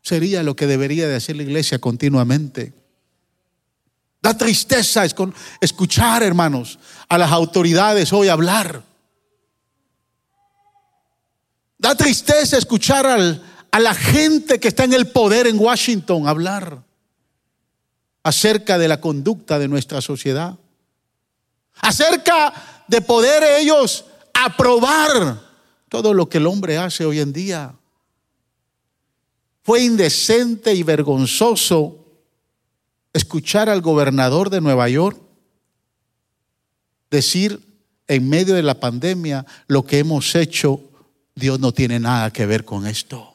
[0.02, 2.74] sería lo que debería de hacer la iglesia continuamente.
[4.22, 5.04] Da tristeza
[5.61, 6.78] escuchar, hermanos,
[7.09, 8.82] a las autoridades hoy hablar
[11.78, 16.82] Da tristeza escuchar a la gente que está en el poder en Washington hablar
[18.22, 20.58] acerca de la conducta de nuestra sociedad.
[21.76, 25.40] Acerca de poder ellos aprobar
[25.88, 27.74] todo lo que el hombre hace hoy en día.
[29.62, 32.04] Fue indecente y vergonzoso
[33.12, 35.20] escuchar al gobernador de Nueva York
[37.10, 37.60] decir
[38.08, 40.80] en medio de la pandemia lo que hemos hecho
[41.37, 43.35] Dios no tiene nada que ver con esto.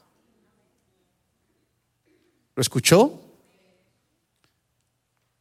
[2.55, 3.21] ¿Lo escuchó?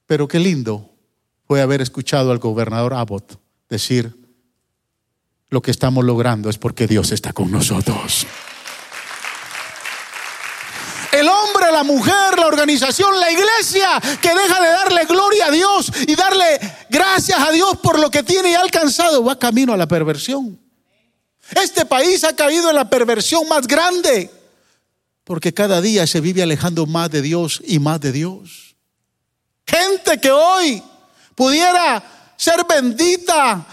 [0.07, 0.91] Pero qué lindo
[1.47, 4.15] fue haber escuchado al gobernador Abbott decir,
[5.49, 8.27] lo que estamos logrando es porque Dios está con nosotros.
[11.13, 13.89] El hombre, la mujer, la organización, la iglesia
[14.21, 16.61] que deja de darle gloria a Dios y darle
[16.91, 20.70] gracias a Dios por lo que tiene y ha alcanzado, va camino a la perversión.
[21.57, 24.31] Este país ha caído en la perversión más grande
[25.31, 28.75] porque cada día se vive alejando más de Dios y más de Dios.
[29.65, 30.83] Gente que hoy
[31.37, 32.03] pudiera
[32.37, 33.65] ser bendita,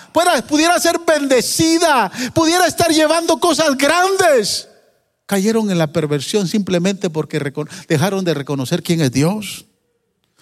[0.48, 4.68] pudiera ser bendecida, pudiera estar llevando cosas grandes.
[5.26, 7.42] Cayeron en la perversión simplemente porque
[7.88, 9.66] dejaron de reconocer quién es Dios.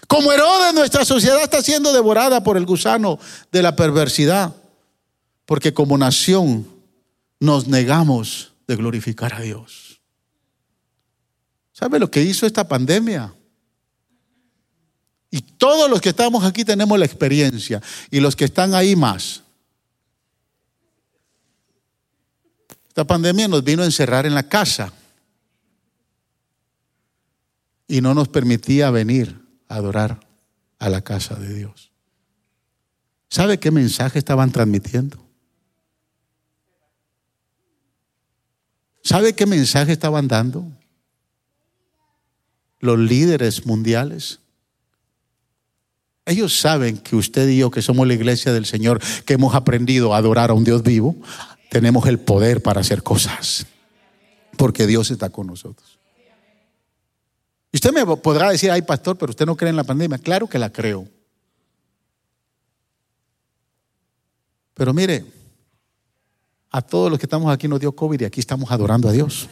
[0.07, 3.19] Como Herodes, nuestra sociedad está siendo devorada por el gusano
[3.53, 4.53] de la perversidad,
[5.45, 6.74] porque como nación
[7.45, 10.01] nos negamos de glorificar a Dios.
[11.71, 13.33] ¿Sabe lo que hizo esta pandemia?
[15.29, 17.81] Y todos los que estamos aquí tenemos la experiencia.
[18.09, 19.43] Y los que están ahí más.
[22.87, 24.93] Esta pandemia nos vino a encerrar en la casa.
[27.87, 30.25] Y no nos permitía venir a adorar
[30.79, 31.91] a la casa de Dios.
[33.29, 35.24] ¿Sabe qué mensaje estaban transmitiendo?
[39.05, 40.65] ¿Sabe qué mensaje estaban dando?
[42.79, 44.39] Los líderes mundiales.
[46.25, 50.15] Ellos saben que usted y yo, que somos la iglesia del Señor, que hemos aprendido
[50.15, 51.15] a adorar a un Dios vivo,
[51.69, 53.67] tenemos el poder para hacer cosas.
[54.57, 55.99] Porque Dios está con nosotros.
[57.71, 60.17] Y usted me podrá decir, ay pastor, pero usted no cree en la pandemia.
[60.17, 61.07] Claro que la creo.
[64.73, 65.34] Pero mire,
[66.71, 69.47] a todos los que estamos aquí nos dio COVID y aquí estamos adorando a Dios.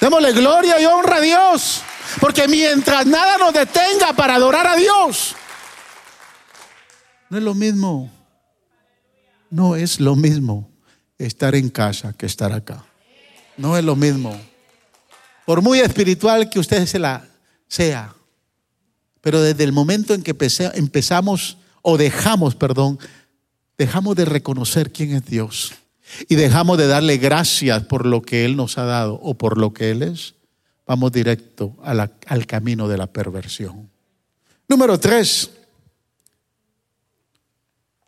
[0.00, 1.82] Démosle gloria y honra a Dios.
[2.20, 5.34] Porque mientras nada nos detenga para adorar a Dios,
[7.28, 8.10] no es lo mismo.
[9.50, 10.68] No es lo mismo
[11.18, 12.84] estar en casa que estar acá.
[13.56, 14.38] No es lo mismo.
[15.44, 17.26] Por muy espiritual que usted se la
[17.68, 18.14] sea.
[19.20, 20.36] Pero desde el momento en que
[20.74, 22.98] empezamos o dejamos, perdón,
[23.78, 25.74] dejamos de reconocer quién es Dios
[26.28, 29.72] y dejamos de darle gracias por lo que Él nos ha dado o por lo
[29.72, 30.34] que Él es,
[30.86, 33.90] vamos directo al camino de la perversión.
[34.68, 35.50] Número tres,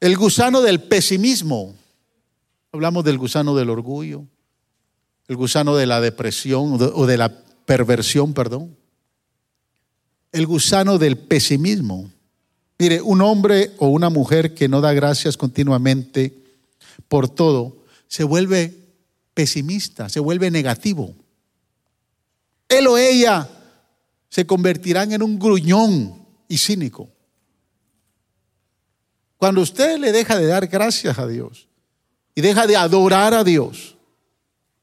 [0.00, 1.74] el gusano del pesimismo.
[2.72, 4.24] Hablamos del gusano del orgullo,
[5.26, 7.32] el gusano de la depresión o de la
[7.64, 8.76] perversión, perdón.
[10.32, 12.10] El gusano del pesimismo.
[12.78, 16.44] Mire, un hombre o una mujer que no da gracias continuamente
[17.08, 18.74] por todo, se vuelve
[19.34, 21.14] pesimista, se vuelve negativo
[22.68, 23.48] él o ella
[24.28, 27.08] se convertirán en un gruñón y cínico.
[29.38, 31.66] Cuando usted le deja de dar gracias a Dios
[32.34, 33.96] y deja de adorar a Dios,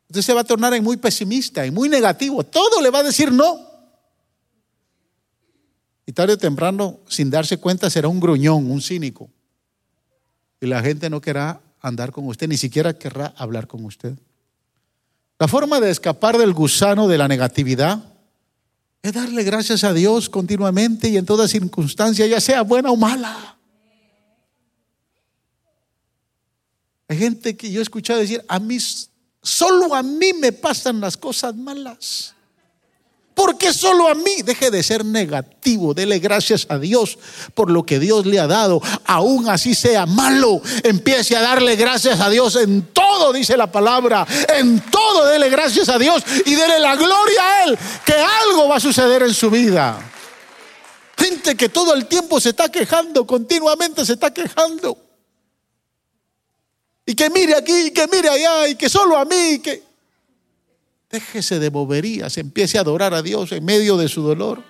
[0.09, 2.43] usted se va a tornar en muy pesimista y muy negativo.
[2.43, 3.74] Todo le va a decir no.
[6.05, 9.29] Y tarde o temprano, sin darse cuenta, será un gruñón, un cínico.
[10.61, 14.17] Y la gente no querrá andar con usted, ni siquiera querrá hablar con usted.
[15.39, 18.03] La forma de escapar del gusano de la negatividad
[19.01, 23.57] es darle gracias a Dios continuamente y en toda circunstancia, ya sea buena o mala.
[27.07, 28.77] Hay gente que yo he escuchado decir, a mí,
[29.41, 32.34] solo a mí me pasan las cosas malas.
[33.35, 34.41] ¿Por qué solo a mí?
[34.45, 37.19] Deje de ser negativo, dele gracias a Dios
[37.53, 40.61] por lo que Dios le ha dado, aún así sea malo.
[40.83, 44.25] Empiece a darle gracias a Dios en todo, dice la palabra,
[44.55, 48.77] en todo dele gracias a Dios y dele la gloria a Él, que algo va
[48.77, 49.99] a suceder en su vida.
[51.17, 54.97] Gente que todo el tiempo se está quejando, continuamente se está quejando.
[57.05, 59.84] Y que mire aquí, y que mire allá, y que solo a mí, que...
[61.15, 64.61] Déjese de boberías, empiece a adorar a Dios en medio de su dolor.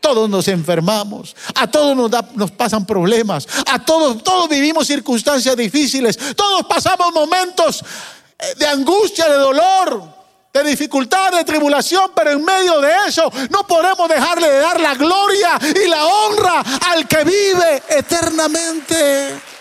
[0.00, 6.18] Todos nos enfermamos, a todos nos, nos pasan problemas, a todos, todos vivimos circunstancias difíciles,
[6.34, 7.84] todos pasamos momentos
[8.36, 10.02] eh, de angustia, de dolor,
[10.52, 14.96] de dificultad, de tribulación, pero en medio de eso no podemos dejarle de dar la
[14.96, 19.53] gloria y la honra al que vive eternamente.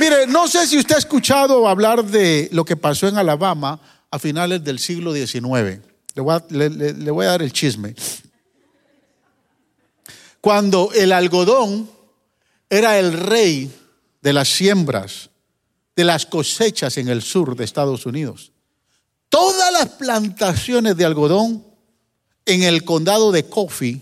[0.00, 3.78] Mire, no sé si usted ha escuchado hablar de lo que pasó en Alabama
[4.10, 5.78] a finales del siglo XIX.
[6.14, 6.22] Le
[7.10, 7.94] voy a, dar el chisme.
[10.40, 11.90] Cuando el algodón
[12.70, 13.70] era el rey
[14.22, 15.28] de las siembras,
[15.94, 18.52] de las cosechas en el sur de Estados Unidos.
[19.28, 21.62] Todas las plantaciones de algodón
[22.46, 24.00] en el condado de Coffee,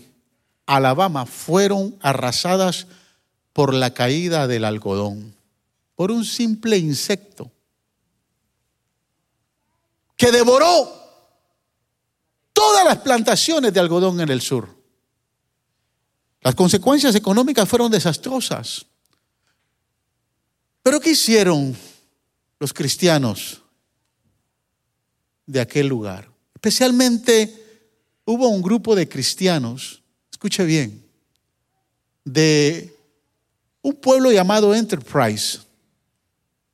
[0.65, 2.87] Alabama, fueron arrasadas
[3.51, 5.37] por la caída del algodón
[5.99, 7.51] por un simple insecto
[10.15, 10.89] que devoró
[12.53, 14.73] todas las plantaciones de algodón en el sur.
[16.39, 18.85] Las consecuencias económicas fueron desastrosas.
[20.81, 21.75] Pero ¿qué hicieron
[22.59, 23.61] los cristianos
[25.45, 26.31] de aquel lugar?
[26.55, 27.91] Especialmente
[28.23, 31.05] hubo un grupo de cristianos, escuche bien,
[32.23, 32.97] de
[33.81, 35.67] un pueblo llamado Enterprise,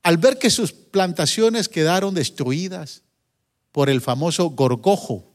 [0.05, 3.01] al ver que sus plantaciones quedaron destruidas
[3.71, 5.33] por el famoso gorgojo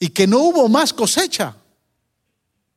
[0.00, 1.54] y que no hubo más cosecha,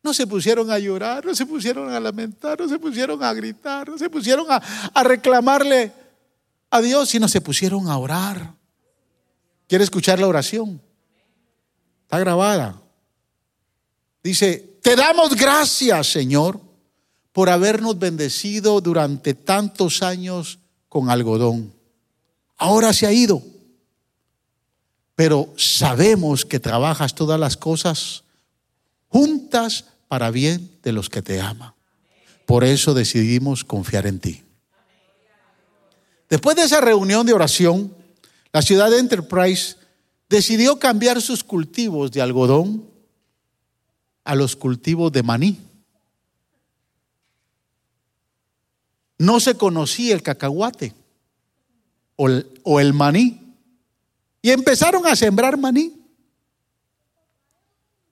[0.03, 3.89] no se pusieron a llorar, no se pusieron a lamentar, no se pusieron a gritar,
[3.89, 5.91] no se pusieron a, reclamarle
[6.69, 8.53] a Dios, sino se pusieron a orar.
[9.67, 10.79] ¿Quiere escuchar la oración?
[12.03, 12.79] Está grabada.
[14.21, 16.61] Dice, te damos gracias, Señor,
[17.31, 20.59] por habernos bendecido durante tantos años
[20.89, 21.73] con algodón.
[22.57, 23.41] Ahora se ha ido,
[25.15, 28.23] pero sabemos que trabajas todas las cosas
[29.07, 31.73] juntas para bien de los que te aman.
[32.45, 34.43] Por eso decidimos confiar en ti.
[36.29, 37.95] Después de esa reunión de oración,
[38.53, 39.75] la ciudad de Enterprise
[40.29, 42.85] decidió cambiar sus cultivos de algodón
[44.23, 45.59] a los cultivos de maní.
[49.21, 50.95] No se conocía el cacahuate
[52.15, 53.55] o el, o el maní.
[54.41, 55.93] Y empezaron a sembrar maní.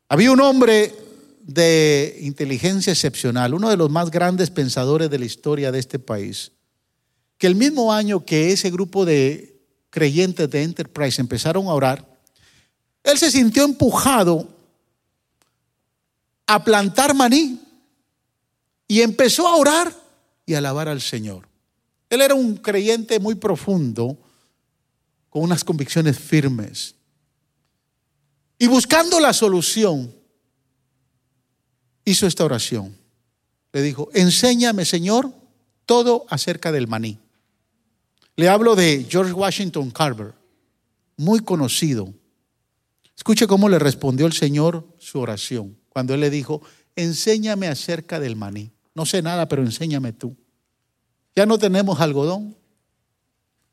[0.07, 0.95] Había un hombre
[1.41, 6.51] de inteligencia excepcional, uno de los más grandes pensadores de la historia de este país,
[7.39, 12.07] que el mismo año que ese grupo de creyentes de Enterprise empezaron a orar,
[13.03, 14.47] él se sintió empujado
[16.45, 17.60] a plantar maní
[18.88, 19.99] y empezó a orar
[20.50, 21.47] y alabar al Señor.
[22.10, 24.18] Él era un creyente muy profundo,
[25.30, 26.95] con unas convicciones firmes.
[28.58, 30.12] Y buscando la solución,
[32.04, 32.97] hizo esta oración.
[33.72, 35.32] Le dijo, enséñame, Señor,
[35.86, 37.20] todo acerca del maní.
[38.36, 40.34] Le hablo de George Washington Carver,
[41.16, 42.12] muy conocido.
[43.16, 46.64] Escuche cómo le respondió el Señor su oración, cuando él le dijo,
[46.95, 48.72] enséñame acerca del maní.
[48.95, 50.36] No sé nada, pero enséñame tú.
[51.36, 52.55] Ya no tenemos algodón.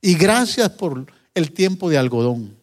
[0.00, 2.56] Y gracias por el tiempo de algodón.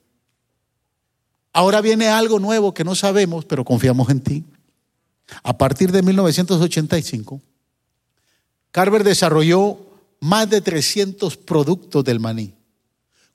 [1.51, 4.43] Ahora viene algo nuevo que no sabemos, pero confiamos en ti.
[5.43, 7.41] A partir de 1985,
[8.71, 9.77] Carver desarrolló
[10.19, 12.53] más de 300 productos del maní,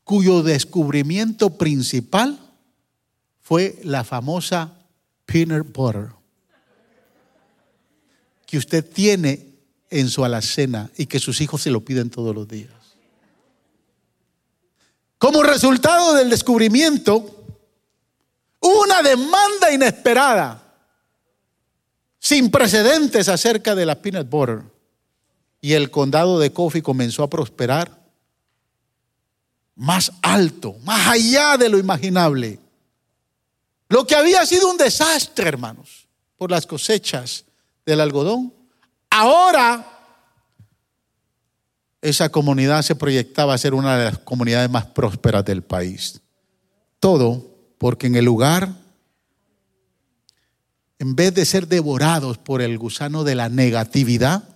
[0.05, 2.39] cuyo descubrimiento principal
[3.41, 4.75] fue la famosa
[5.27, 6.09] peanut butter,
[8.47, 9.48] que usted tiene
[9.91, 12.71] en su alacena y que sus hijos se lo piden todos los días.
[15.19, 17.39] Como resultado del descubrimiento,
[18.61, 20.63] una demanda inesperada
[22.19, 24.63] sin precedentes acerca de la peanut butter.
[25.61, 27.99] Y el condado de Coffee comenzó a prosperar
[29.75, 32.61] más alto, más allá de lo imaginable.
[33.89, 37.45] Lo que había sido un desastre, hermanos, por las cosechas
[37.87, 38.53] del algodón,
[39.11, 39.85] ahora
[42.01, 46.21] esa comunidad se proyectaba a ser una de las comunidades más prósperas del país.
[47.01, 47.45] Todo
[47.79, 48.75] porque en el lugar
[50.99, 54.49] en vez de ser devorados por el gusano de la negatividad,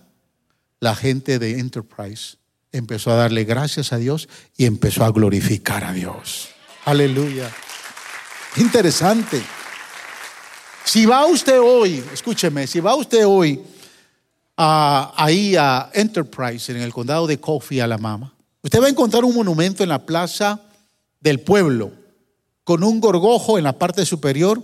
[0.79, 2.37] la gente de Enterprise
[2.71, 4.27] empezó a darle gracias a Dios
[4.57, 6.49] y empezó a glorificar a Dios.
[6.85, 7.49] Aleluya.
[8.57, 9.41] Interesante.
[10.83, 13.63] Si va usted hoy, escúcheme, si va usted hoy
[14.55, 19.83] ahí a Enterprise, en el condado de Coffee, Alabama, usted va a encontrar un monumento
[19.83, 20.61] en la plaza
[21.19, 21.91] del pueblo
[22.63, 24.61] con un gorgojo en la parte superior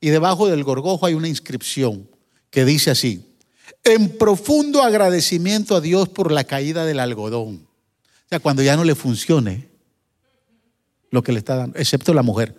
[0.00, 2.08] y debajo del gorgojo hay una inscripción
[2.50, 3.34] que dice así,
[3.82, 7.66] en profundo agradecimiento a Dios por la caída del algodón.
[8.06, 9.68] O sea, cuando ya no le funcione
[11.10, 12.56] lo que le está dando, excepto la mujer.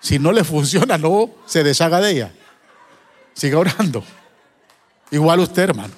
[0.00, 2.34] Si no le funciona, no se deshaga de ella.
[3.34, 4.04] Siga orando.
[5.10, 5.94] Igual usted, hermano.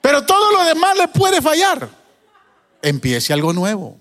[0.00, 1.88] Pero todo lo demás le puede fallar.
[2.82, 3.98] Empiece algo nuevo.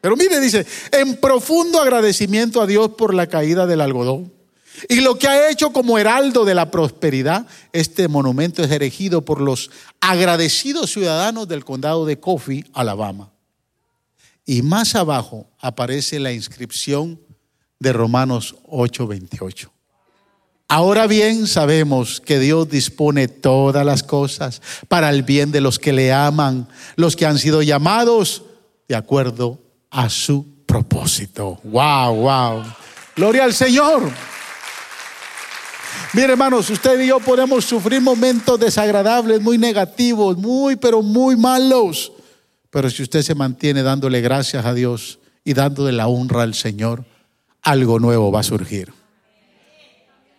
[0.00, 4.32] Pero mire, dice, en profundo agradecimiento a Dios por la caída del algodón.
[4.88, 9.40] Y lo que ha hecho como heraldo de la prosperidad, este monumento es erigido por
[9.40, 9.70] los
[10.00, 13.32] agradecidos ciudadanos del condado de Coffee, Alabama.
[14.46, 17.20] Y más abajo aparece la inscripción
[17.80, 19.70] de Romanos 8:28.
[20.70, 25.94] Ahora bien sabemos que Dios dispone todas las cosas para el bien de los que
[25.94, 28.42] le aman, los que han sido llamados
[28.86, 29.58] de acuerdo
[29.90, 31.58] a su propósito.
[31.64, 32.64] Wow, wow.
[33.16, 34.12] Gloria al Señor.
[36.12, 42.12] Mire, hermanos, usted y yo podemos sufrir momentos desagradables, muy negativos, muy, pero muy malos.
[42.68, 47.06] Pero si usted se mantiene dándole gracias a Dios y dándole la honra al Señor,
[47.62, 48.97] algo nuevo va a surgir.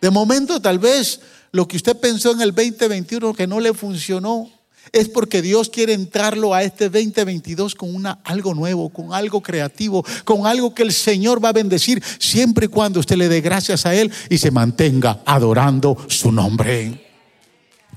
[0.02, 1.20] De momento tal vez
[1.52, 4.50] lo que usted pensó en el 2021 que no le funcionó,
[4.92, 10.48] es porque Dios quiere entrarlo a este 2022 con algo nuevo, con algo creativo, con
[10.48, 13.94] algo que el Señor va a bendecir siempre y cuando usted le dé gracias a
[13.94, 17.06] Él y se mantenga adorando su nombre.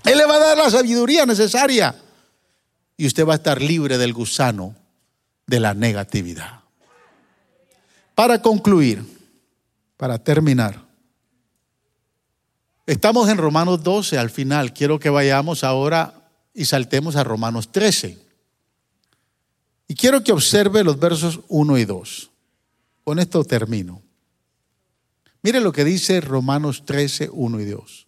[0.04, 1.94] Él le va a dar la sabiduría necesaria
[2.96, 4.74] y usted va a estar libre del gusano
[5.46, 6.60] de la negatividad.
[8.14, 9.02] Para concluir,
[9.96, 10.84] para terminar,
[12.86, 14.72] estamos en Romanos 12 al final.
[14.72, 18.18] Quiero que vayamos ahora y saltemos a Romanos 13.
[19.88, 22.30] Y quiero que observe los versos 1 y 2.
[23.04, 24.02] Con esto termino.
[25.42, 28.06] Mire lo que dice Romanos 13, 1 y 2.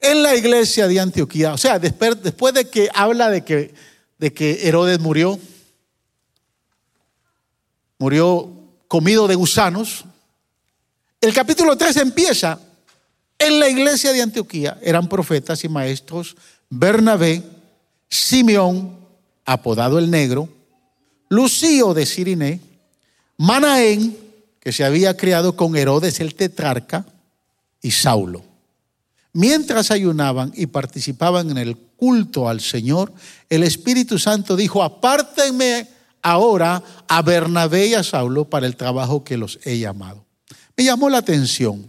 [0.00, 2.16] En la iglesia de Antioquía, o sea, después,
[2.54, 3.74] de que habla de que,
[4.18, 5.38] de que Herodes murió,
[7.98, 8.50] murió
[8.88, 10.04] comido de gusanos,
[11.20, 12.58] el capítulo 3 empieza
[13.40, 16.36] en la iglesia de Antioquía, eran profetas y maestros
[16.68, 17.42] Bernabé,
[18.08, 18.96] Simeón,
[19.44, 20.48] apodado el negro,
[21.28, 22.60] Lucio de Siriné,
[23.38, 24.16] Manaén,
[24.60, 27.06] que se había criado con Herodes el tetrarca,
[27.82, 28.44] y Saulo.
[29.32, 33.12] Mientras ayunaban y participaban en el culto al Señor,
[33.48, 35.88] el Espíritu Santo dijo, apártenme
[36.20, 40.26] ahora a Bernabé y a Saulo para el trabajo que los he llamado.
[40.76, 41.86] Me llamó la atención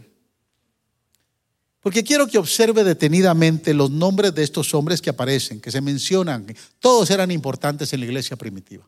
[1.81, 6.45] porque quiero que observe detenidamente los nombres de estos hombres que aparecen, que se mencionan.
[6.79, 8.87] Todos eran importantes en la iglesia primitiva.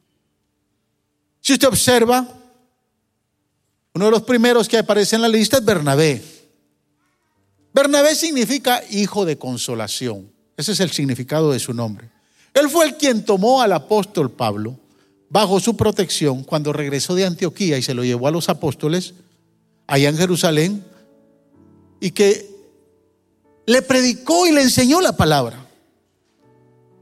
[1.41, 2.28] Si usted observa,
[3.96, 6.22] uno de los primeros que aparece en la lista es Bernabé.
[7.74, 10.32] Bernabé significa hijo de consolación.
[10.56, 12.12] Ese es el significado de su nombre.
[12.54, 14.78] Él fue el quien tomó al apóstol Pablo
[15.30, 19.16] bajo su protección cuando regresó de Antioquía y se lo llevó a los apóstoles
[19.88, 20.86] allá en Jerusalén
[22.00, 22.53] y que
[23.66, 25.66] le predicó y le enseñó la palabra.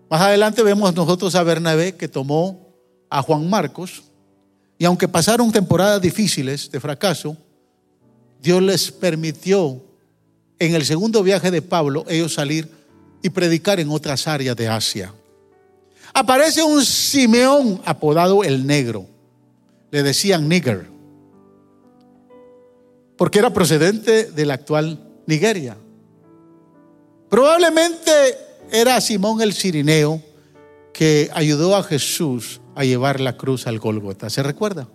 [0.10, 2.76] Más adelante vemos nosotros a Bernabé que tomó
[3.10, 4.04] a Juan Marcos
[4.78, 7.38] y aunque pasaron temporadas difíciles de fracaso,
[8.42, 9.82] Dios les permitió
[10.60, 12.70] en el segundo viaje de Pablo ellos salir
[13.22, 15.14] y predicar en otras áreas de Asia.
[16.14, 19.06] Aparece un Simeón apodado el negro.
[19.92, 20.88] Le decían nigger.
[23.18, 25.78] Porque era procedente de la actual Nigeria.
[27.32, 28.12] Probablemente
[28.74, 30.22] era Simón el Cirineo
[30.92, 34.30] que ayudó a Jesús a llevar la cruz al Golgota.
[34.30, 34.90] ¿Se recuerda?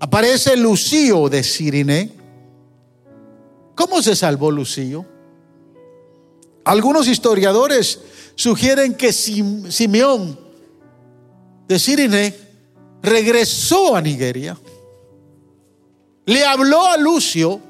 [0.00, 2.12] Aparece Lucio de Cirine.
[3.74, 5.04] ¿Cómo se salvó Lucio?
[6.64, 8.00] Algunos historiadores
[8.34, 10.40] sugieren que Simeón
[11.68, 12.34] de Cirine
[13.02, 14.56] regresó a Nigeria,
[16.24, 17.60] le habló a Lucio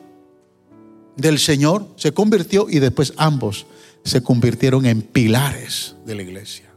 [1.17, 3.67] del Señor, se convirtió y después ambos
[4.05, 6.73] se convirtieron en pilares de la iglesia.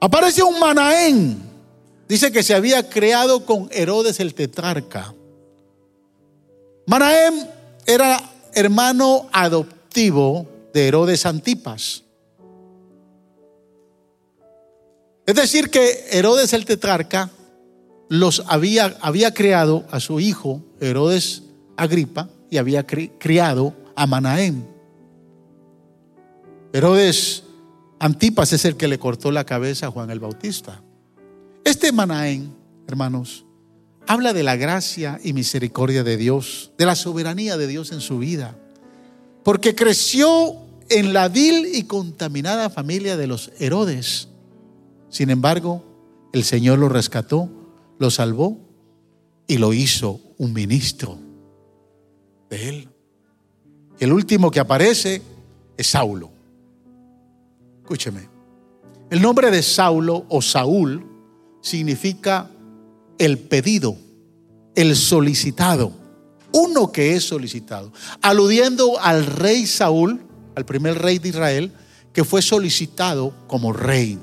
[0.00, 1.42] Aparece un Manaén.
[2.08, 5.14] Dice que se había creado con Herodes el tetrarca.
[6.86, 7.48] Manaén
[7.86, 12.04] era hermano adoptivo de Herodes Antipas.
[15.26, 17.30] Es decir, que Herodes el tetrarca
[18.08, 21.42] los había, había creado a su hijo, Herodes
[21.78, 24.66] Agripa y había criado a Manaén.
[26.72, 27.44] Herodes
[28.00, 30.82] Antipas es el que le cortó la cabeza a Juan el Bautista.
[31.64, 32.52] Este Manaén,
[32.86, 33.44] hermanos,
[34.06, 38.18] habla de la gracia y misericordia de Dios, de la soberanía de Dios en su
[38.18, 38.56] vida,
[39.44, 40.56] porque creció
[40.88, 44.28] en la vil y contaminada familia de los Herodes.
[45.10, 45.84] Sin embargo,
[46.32, 47.48] el Señor lo rescató,
[47.98, 48.58] lo salvó
[49.46, 51.27] y lo hizo un ministro
[52.48, 52.88] de él.
[53.98, 55.22] El último que aparece
[55.76, 56.30] es Saulo.
[57.82, 58.28] Escúcheme.
[59.10, 61.04] El nombre de Saulo o Saúl
[61.62, 62.50] significa
[63.18, 63.96] el pedido,
[64.74, 65.92] el solicitado,
[66.52, 70.20] uno que es solicitado, aludiendo al rey Saúl,
[70.54, 71.72] al primer rey de Israel,
[72.12, 74.18] que fue solicitado como rey.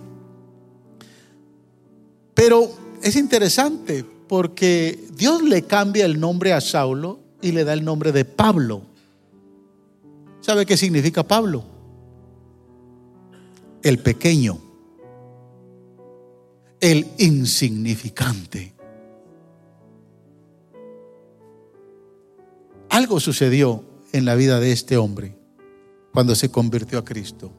[2.33, 2.71] Pero
[3.01, 8.11] es interesante porque Dios le cambia el nombre a Saulo y le da el nombre
[8.11, 8.81] de Pablo.
[10.41, 11.63] ¿Sabe qué significa Pablo?
[13.83, 14.57] El pequeño,
[16.79, 18.73] el insignificante.
[22.89, 25.37] Algo sucedió en la vida de este hombre
[26.11, 27.51] cuando se convirtió a Cristo.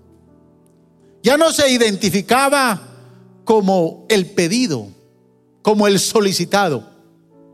[1.22, 2.82] Ya no se identificaba
[3.44, 4.88] como el pedido,
[5.62, 6.96] como el solicitado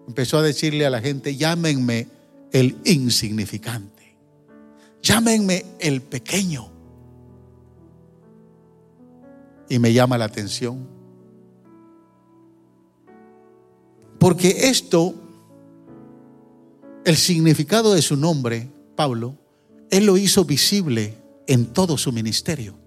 [0.06, 2.21] empezó a decirle a la gente, llámenme
[2.52, 4.16] el insignificante,
[5.02, 6.70] llámenme el pequeño.
[9.68, 10.86] Y me llama la atención.
[14.18, 15.14] Porque esto,
[17.04, 19.38] el significado de su nombre, Pablo,
[19.90, 22.78] él lo hizo visible en todo su ministerio.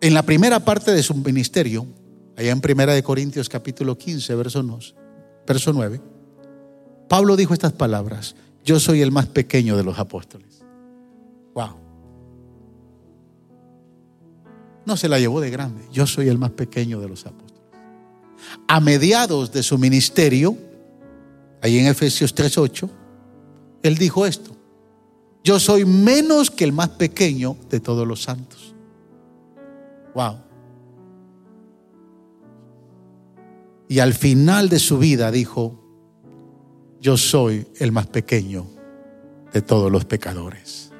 [0.00, 1.86] En la primera parte de su ministerio,
[2.36, 4.64] allá en Primera de Corintios capítulo 15, verso,
[5.46, 6.00] verso 9,
[7.08, 10.62] Pablo dijo estas palabras, yo soy el más pequeño de los apóstoles.
[11.54, 11.76] Wow.
[14.84, 17.48] No se la llevó de grande, yo soy el más pequeño de los apóstoles.
[18.66, 20.56] A mediados de su ministerio,
[21.62, 22.88] ahí en Efesios 3:8,
[23.82, 24.52] él dijo esto,
[25.42, 28.74] yo soy menos que el más pequeño de todos los santos.
[30.14, 30.36] Wow.
[33.88, 35.87] Y al final de su vida dijo,
[37.00, 38.66] yo soy el más pequeño
[39.52, 40.90] de todos los pecadores.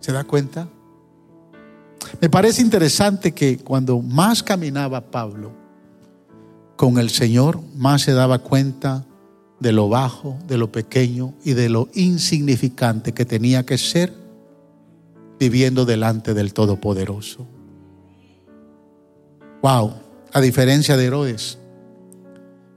[0.00, 0.68] ¿Se da cuenta?
[2.20, 5.52] Me parece interesante que cuando más caminaba Pablo
[6.76, 9.06] con el Señor, más se daba cuenta
[9.60, 14.12] de lo bajo, de lo pequeño y de lo insignificante que tenía que ser
[15.38, 17.46] viviendo delante del Todopoderoso.
[19.62, 19.94] Wow,
[20.32, 21.58] a diferencia de Herodes,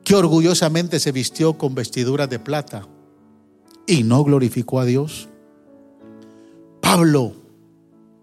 [0.05, 2.87] que orgullosamente se vistió con vestiduras de plata
[3.87, 5.27] y no glorificó a Dios.
[6.79, 7.33] Pablo,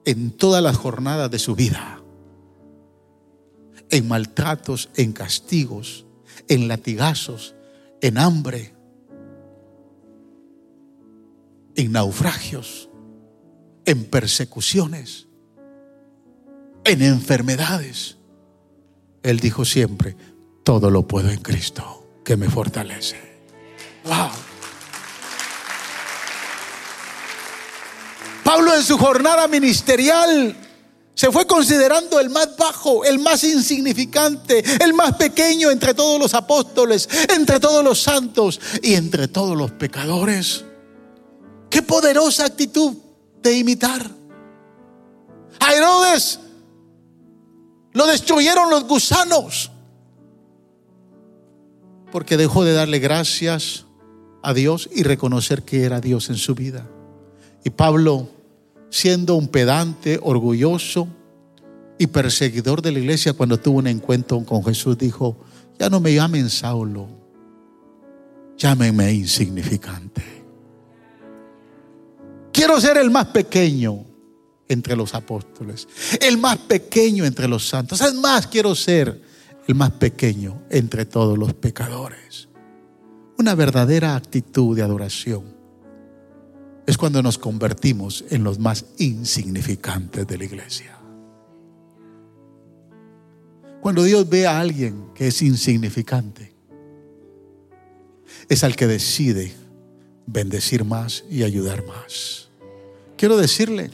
[0.04, 2.00] en todas las jornadas de su vida,
[3.90, 6.06] en maltratos, en castigos,
[6.46, 7.56] en latigazos,
[8.00, 8.72] en hambre,
[11.74, 12.88] en naufragios,
[13.86, 15.26] en persecuciones,
[16.84, 18.18] en enfermedades.
[19.24, 20.16] Él dijo siempre,
[20.62, 23.16] todo lo puedo en Cristo que me fortalece.
[24.04, 24.30] Wow.
[28.44, 30.56] Pablo en su jornada ministerial
[31.14, 36.34] se fue considerando el más bajo, el más insignificante, el más pequeño entre todos los
[36.34, 40.64] apóstoles, entre todos los santos y entre todos los pecadores.
[41.70, 42.94] Qué poderosa actitud
[43.42, 44.10] de imitar.
[45.60, 46.40] A Herodes
[47.92, 49.71] lo destruyeron los gusanos
[52.12, 53.86] porque dejó de darle gracias
[54.42, 56.88] a Dios y reconocer que era Dios en su vida.
[57.64, 58.28] Y Pablo,
[58.90, 61.08] siendo un pedante, orgulloso
[61.98, 65.38] y perseguidor de la iglesia, cuando tuvo un encuentro con Jesús, dijo,
[65.78, 67.08] ya no me llamen Saulo,
[68.58, 70.22] llámenme insignificante.
[72.52, 74.04] Quiero ser el más pequeño
[74.68, 75.88] entre los apóstoles,
[76.20, 78.00] el más pequeño entre los santos.
[78.02, 79.31] Es más, quiero ser
[79.66, 82.48] el más pequeño entre todos los pecadores.
[83.38, 85.44] Una verdadera actitud de adoración
[86.86, 90.98] es cuando nos convertimos en los más insignificantes de la iglesia.
[93.80, 96.52] Cuando Dios ve a alguien que es insignificante,
[98.48, 99.52] es al que decide
[100.26, 102.48] bendecir más y ayudar más.
[103.16, 103.90] Quiero decirle,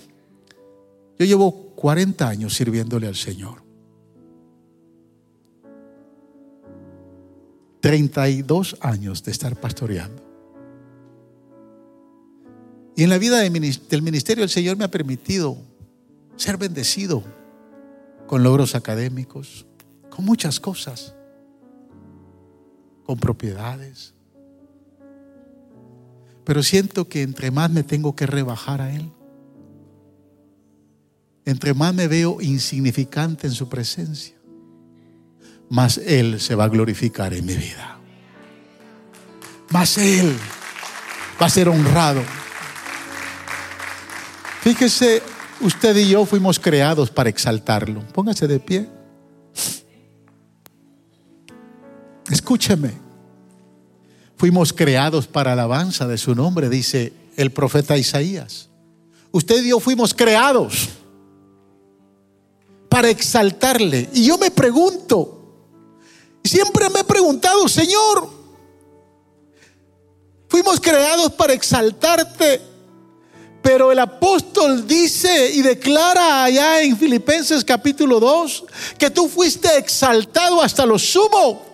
[1.19, 3.68] yo llevo 40 años sirviéndole al Señor.
[7.81, 10.23] 32 años de estar pastoreando.
[12.97, 15.57] Y en la vida del ministerio el Señor me ha permitido
[16.37, 17.23] ser bendecido
[18.27, 19.67] con logros académicos,
[20.11, 21.15] con muchas cosas,
[23.05, 24.15] con propiedades,
[26.49, 29.13] pero siento que entre más me tengo que rebajar a Él,
[31.45, 34.38] entre más me veo insignificante en su presencia,
[35.71, 37.99] más Él se va a glorificar en mi vida.
[39.71, 40.35] Más Él
[41.41, 42.23] va a ser honrado.
[44.63, 45.23] Fíjese,
[45.61, 48.01] usted y yo fuimos creados para exaltarlo.
[48.13, 48.89] Póngase de pie.
[52.31, 52.93] Escúcheme.
[54.37, 58.69] Fuimos creados para alabanza de su nombre, dice el profeta Isaías.
[59.31, 60.89] Usted y yo fuimos creados
[62.89, 64.09] para exaltarle.
[64.15, 65.38] Y yo me pregunto,
[66.49, 68.29] siempre me he preguntado, Señor,
[70.49, 72.61] fuimos creados para exaltarte,
[73.63, 78.65] pero el apóstol dice y declara allá en Filipenses capítulo 2
[78.97, 81.69] que tú fuiste exaltado hasta lo sumo.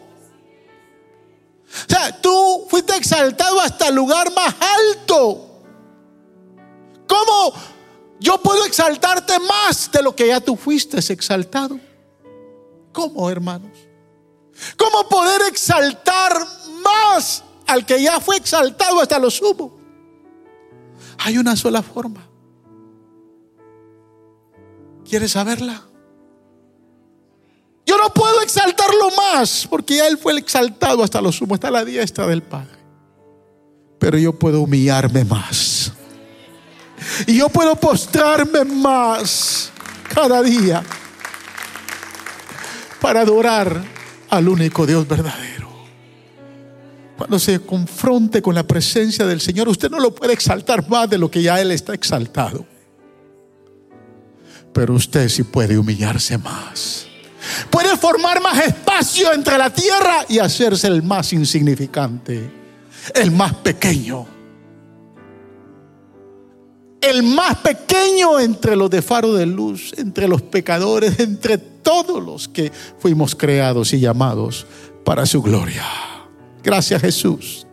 [1.74, 5.62] O sea, tú fuiste exaltado hasta el lugar más alto.
[7.06, 7.54] ¿Cómo
[8.20, 11.78] yo puedo exaltarte más de lo que ya tú fuiste exaltado?
[12.92, 13.83] ¿Cómo, hermanos?
[14.76, 16.32] ¿Cómo poder exaltar
[16.82, 19.78] más al que ya fue exaltado hasta lo sumo?
[21.18, 22.28] Hay una sola forma.
[25.08, 25.82] ¿Quieres saberla?
[27.86, 31.72] Yo no puedo exaltarlo más porque ya Él fue exaltado hasta lo sumo, está a
[31.72, 32.78] la diestra del Padre.
[33.98, 35.92] Pero yo puedo humillarme más.
[37.26, 39.70] Y yo puedo postrarme más
[40.14, 40.82] cada día
[43.00, 43.84] para adorar
[44.36, 45.68] al único Dios verdadero.
[47.16, 51.18] Cuando se confronte con la presencia del Señor, usted no lo puede exaltar más de
[51.18, 52.66] lo que ya Él está exaltado.
[54.72, 57.06] Pero usted sí puede humillarse más.
[57.70, 62.50] Puede formar más espacio entre la tierra y hacerse el más insignificante,
[63.14, 64.26] el más pequeño.
[67.00, 72.48] El más pequeño entre los de faro de luz, entre los pecadores, entre todos los
[72.48, 74.66] que fuimos creados y llamados
[75.04, 75.84] para su gloria.
[76.64, 77.63] Gracias Jesús.